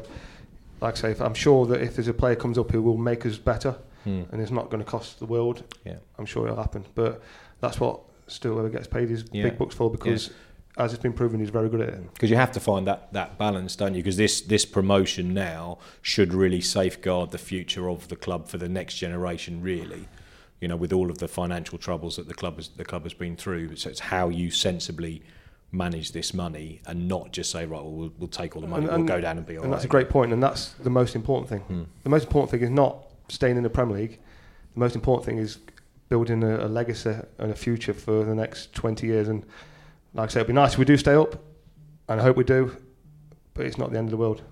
Like 0.81 0.95
I 0.97 1.01
say, 1.01 1.11
if, 1.13 1.21
I'm 1.21 1.35
sure 1.35 1.67
that 1.67 1.81
if 1.81 1.95
there's 1.97 2.09
a 2.09 2.15
player 2.15 2.37
comes 2.37 2.59
up 2.59 2.71
who 2.71 2.83
will 2.83 2.97
make 2.97 3.25
us 3.27 3.37
better 3.39 3.77
Hmm. 4.05 4.23
and 4.31 4.41
it's 4.41 4.53
not 4.53 4.71
going 4.71 4.83
to 4.83 4.89
cost 4.89 5.19
the 5.19 5.27
world, 5.27 5.65
Yeah. 5.85 5.97
I'm 6.19 6.25
sure 6.27 6.47
it'll 6.47 6.57
happen. 6.63 6.85
But 6.95 7.21
that's 7.61 7.81
what 7.81 8.01
still 8.29 8.55
whoever 8.55 8.69
gets 8.69 8.87
paid 8.87 9.09
his 9.09 9.25
Yeah. 9.33 9.43
big 9.45 9.59
bucks 9.59 9.75
for 9.75 9.91
because, 9.91 10.31
as 10.77 10.93
it's 10.93 11.03
been 11.03 11.13
proven, 11.13 11.41
he's 11.41 11.51
very 11.51 11.69
good 11.69 11.81
at 11.81 11.89
it. 11.89 12.15
Because 12.15 12.31
you 12.31 12.37
have 12.37 12.53
to 12.53 12.61
find 12.61 12.87
that, 12.87 13.13
that 13.13 13.39
balance, 13.39 13.75
don't 13.75 13.95
you? 13.95 14.03
Because 14.03 14.17
this, 14.17 14.41
this 14.41 14.65
promotion 14.65 15.35
now 15.35 15.79
should 16.01 16.33
really 16.33 16.61
safeguard 16.61 17.33
the 17.33 17.39
future 17.39 17.89
of 17.91 18.07
the 18.09 18.17
club 18.17 18.47
for 18.47 18.57
the 18.59 18.69
next 18.69 18.95
generation, 18.95 19.61
really. 19.63 20.07
You 20.61 20.69
know, 20.69 20.77
with 20.77 20.93
all 20.93 21.11
of 21.11 21.19
the 21.19 21.29
financial 21.29 21.79
troubles 21.79 22.17
that 22.17 22.29
the 22.29 22.35
club 22.35 22.57
has 22.57 22.69
the 22.69 22.85
club 22.85 23.03
has 23.05 23.15
been 23.15 23.37
through. 23.37 23.77
So 23.77 23.91
it's 23.91 24.01
how 24.01 24.29
you 24.29 24.51
sensibly 24.51 25.23
manage 25.71 26.13
this 26.13 26.33
money 26.33 26.81
and 26.87 27.09
not 27.09 27.33
just 27.33 27.51
say, 27.51 27.67
right, 27.67 27.83
well, 27.83 27.93
we'll, 27.93 28.13
we'll 28.19 28.29
take 28.29 28.57
all 28.57 28.63
the 28.63 28.69
money, 28.69 28.87
And- 28.87 28.97
we'll 29.05 29.07
go 29.07 29.21
down 29.21 29.37
and 29.37 29.47
be 29.47 29.59
all 29.59 29.65
and 29.65 29.73
that's 29.73 29.85
a 29.85 29.87
right. 29.87 29.91
great 29.91 30.09
point, 30.09 30.33
and 30.33 30.43
that's 30.43 30.71
the 30.75 30.91
most 30.91 31.15
important 31.15 31.49
thing. 31.49 31.61
Hmm. 31.61 31.83
The 32.05 32.09
most 32.09 32.25
important 32.25 32.51
thing 32.51 32.63
is 32.63 32.71
not 32.71 33.05
staying 33.29 33.57
in 33.57 33.63
the 33.63 33.71
Premier 33.71 33.97
League. 33.99 34.19
The 34.75 34.81
most 34.81 34.95
important 34.95 35.27
thing 35.27 35.39
is 35.39 35.59
building 36.09 36.43
a, 36.43 36.67
a 36.67 36.69
legacy 36.69 37.15
and 37.39 37.51
a 37.51 37.55
future 37.55 37.93
for 37.93 38.25
the 38.25 38.35
next 38.35 38.73
20 38.75 39.07
years. 39.07 39.29
And 39.29 39.45
like 40.15 40.31
I 40.31 40.33
said, 40.33 40.39
it'd 40.41 40.47
be 40.49 40.53
nice 40.55 40.73
if 40.73 40.79
we 40.79 40.85
do 40.87 40.97
stay 40.97 41.15
up, 41.15 41.35
and 42.09 42.19
I 42.21 42.23
hope 42.25 42.37
we 42.39 42.45
do, 42.45 42.75
but 43.53 43.67
it's 43.67 43.77
not 43.77 43.93
the 43.93 43.99
end 43.99 44.07
of 44.07 44.13
the 44.13 44.17
world. 44.17 44.43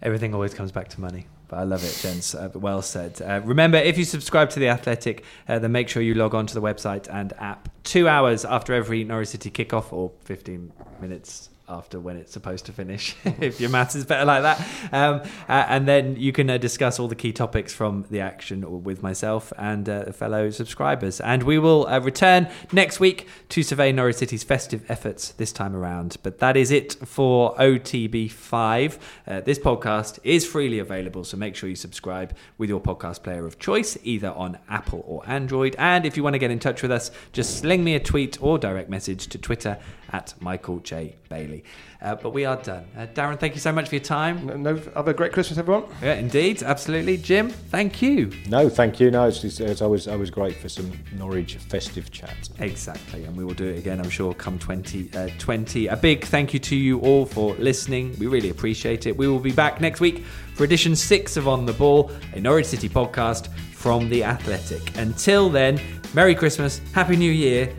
Everything 0.00 0.32
always 0.32 0.54
comes 0.54 0.72
back 0.72 0.88
to 0.88 1.00
money. 1.00 1.26
But 1.50 1.58
I 1.58 1.62
love 1.64 1.82
it, 1.82 1.98
gents. 2.00 2.34
Uh, 2.34 2.48
well 2.54 2.80
said. 2.80 3.20
Uh, 3.20 3.40
remember, 3.44 3.76
if 3.76 3.98
you 3.98 4.04
subscribe 4.04 4.50
to 4.50 4.60
The 4.60 4.68
Athletic, 4.68 5.24
uh, 5.48 5.58
then 5.58 5.72
make 5.72 5.88
sure 5.88 6.00
you 6.00 6.14
log 6.14 6.32
on 6.32 6.46
to 6.46 6.54
the 6.54 6.62
website 6.62 7.08
and 7.12 7.32
app 7.38 7.68
two 7.82 8.08
hours 8.08 8.44
after 8.44 8.72
every 8.72 9.02
Norwich 9.02 9.30
City 9.30 9.50
kickoff 9.50 9.92
or 9.92 10.12
15 10.24 10.72
minutes 11.00 11.49
after 11.70 12.00
when 12.00 12.16
it's 12.16 12.32
supposed 12.32 12.66
to 12.66 12.72
finish, 12.72 13.16
if 13.24 13.60
your 13.60 13.70
maths 13.70 13.94
is 13.94 14.04
better 14.04 14.24
like 14.24 14.42
that. 14.42 14.60
Um, 14.92 15.20
uh, 15.48 15.66
and 15.68 15.86
then 15.86 16.16
you 16.16 16.32
can 16.32 16.50
uh, 16.50 16.58
discuss 16.58 16.98
all 16.98 17.08
the 17.08 17.14
key 17.14 17.32
topics 17.32 17.72
from 17.72 18.04
the 18.10 18.20
action 18.20 18.82
with 18.82 19.02
myself 19.02 19.52
and 19.56 19.88
uh, 19.88 20.12
fellow 20.12 20.50
subscribers. 20.50 21.20
And 21.20 21.44
we 21.44 21.58
will 21.58 21.86
uh, 21.86 22.00
return 22.00 22.48
next 22.72 23.00
week 23.00 23.28
to 23.50 23.62
survey 23.62 23.92
Norwich 23.92 24.16
City's 24.16 24.42
festive 24.42 24.84
efforts 24.90 25.32
this 25.32 25.52
time 25.52 25.76
around. 25.76 26.16
But 26.22 26.38
that 26.40 26.56
is 26.56 26.70
it 26.70 26.94
for 27.06 27.54
OTB5. 27.56 28.98
Uh, 29.26 29.40
this 29.40 29.58
podcast 29.58 30.18
is 30.24 30.46
freely 30.46 30.78
available, 30.78 31.24
so 31.24 31.36
make 31.36 31.54
sure 31.54 31.68
you 31.68 31.76
subscribe 31.76 32.36
with 32.58 32.68
your 32.68 32.80
podcast 32.80 33.22
player 33.22 33.46
of 33.46 33.58
choice, 33.58 33.96
either 34.02 34.30
on 34.30 34.58
Apple 34.68 35.04
or 35.06 35.22
Android. 35.26 35.76
And 35.78 36.04
if 36.04 36.16
you 36.16 36.22
want 36.24 36.34
to 36.34 36.38
get 36.38 36.50
in 36.50 36.58
touch 36.58 36.82
with 36.82 36.90
us, 36.90 37.10
just 37.32 37.58
sling 37.58 37.84
me 37.84 37.94
a 37.94 38.00
tweet 38.00 38.42
or 38.42 38.58
direct 38.58 38.90
message 38.90 39.28
to 39.28 39.38
Twitter 39.38 39.78
at 40.12 40.34
Michael 40.40 40.78
J. 40.80 41.16
Bailey. 41.28 41.59
Uh, 42.02 42.14
but 42.14 42.30
we 42.30 42.44
are 42.44 42.56
done. 42.56 42.84
Uh, 42.96 43.06
Darren, 43.06 43.38
thank 43.38 43.54
you 43.54 43.60
so 43.60 43.72
much 43.72 43.88
for 43.88 43.96
your 43.96 44.04
time. 44.04 44.46
No, 44.46 44.56
no, 44.56 44.76
have 44.94 45.08
a 45.08 45.14
great 45.14 45.32
Christmas, 45.32 45.58
everyone. 45.58 45.84
Yeah, 46.02 46.14
indeed, 46.14 46.62
absolutely. 46.62 47.18
Jim, 47.18 47.50
thank 47.50 48.00
you. 48.00 48.32
No, 48.48 48.68
thank 48.68 49.00
you. 49.00 49.10
No, 49.10 49.28
it's, 49.28 49.44
it's, 49.44 49.60
it's 49.60 49.82
always 49.82 50.08
always 50.08 50.30
great 50.30 50.56
for 50.56 50.68
some 50.68 50.90
Norwich 51.16 51.56
festive 51.56 52.10
chat. 52.10 52.48
Exactly, 52.58 53.24
and 53.24 53.36
we 53.36 53.44
will 53.44 53.54
do 53.54 53.66
it 53.66 53.78
again, 53.78 54.00
I'm 54.00 54.10
sure, 54.10 54.32
come 54.32 54.58
2020. 54.58 55.86
a 55.88 55.96
big 55.96 56.24
thank 56.24 56.54
you 56.54 56.60
to 56.60 56.76
you 56.76 57.00
all 57.00 57.26
for 57.26 57.54
listening. 57.54 58.16
We 58.18 58.26
really 58.26 58.50
appreciate 58.50 59.06
it. 59.06 59.16
We 59.16 59.28
will 59.28 59.40
be 59.40 59.52
back 59.52 59.80
next 59.80 60.00
week 60.00 60.24
for 60.54 60.64
edition 60.64 60.96
six 60.96 61.36
of 61.36 61.48
On 61.48 61.66
the 61.66 61.72
Ball, 61.72 62.10
a 62.34 62.40
Norwich 62.40 62.66
City 62.66 62.88
podcast 62.88 63.48
from 63.72 64.08
The 64.08 64.24
Athletic. 64.24 64.96
Until 64.96 65.48
then, 65.48 65.80
Merry 66.12 66.34
Christmas, 66.34 66.80
Happy 66.92 67.16
New 67.16 67.32
Year, 67.32 67.74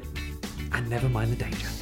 and 0.73 0.89
never 0.89 1.09
mind 1.09 1.31
the 1.31 1.35
danger. 1.35 1.80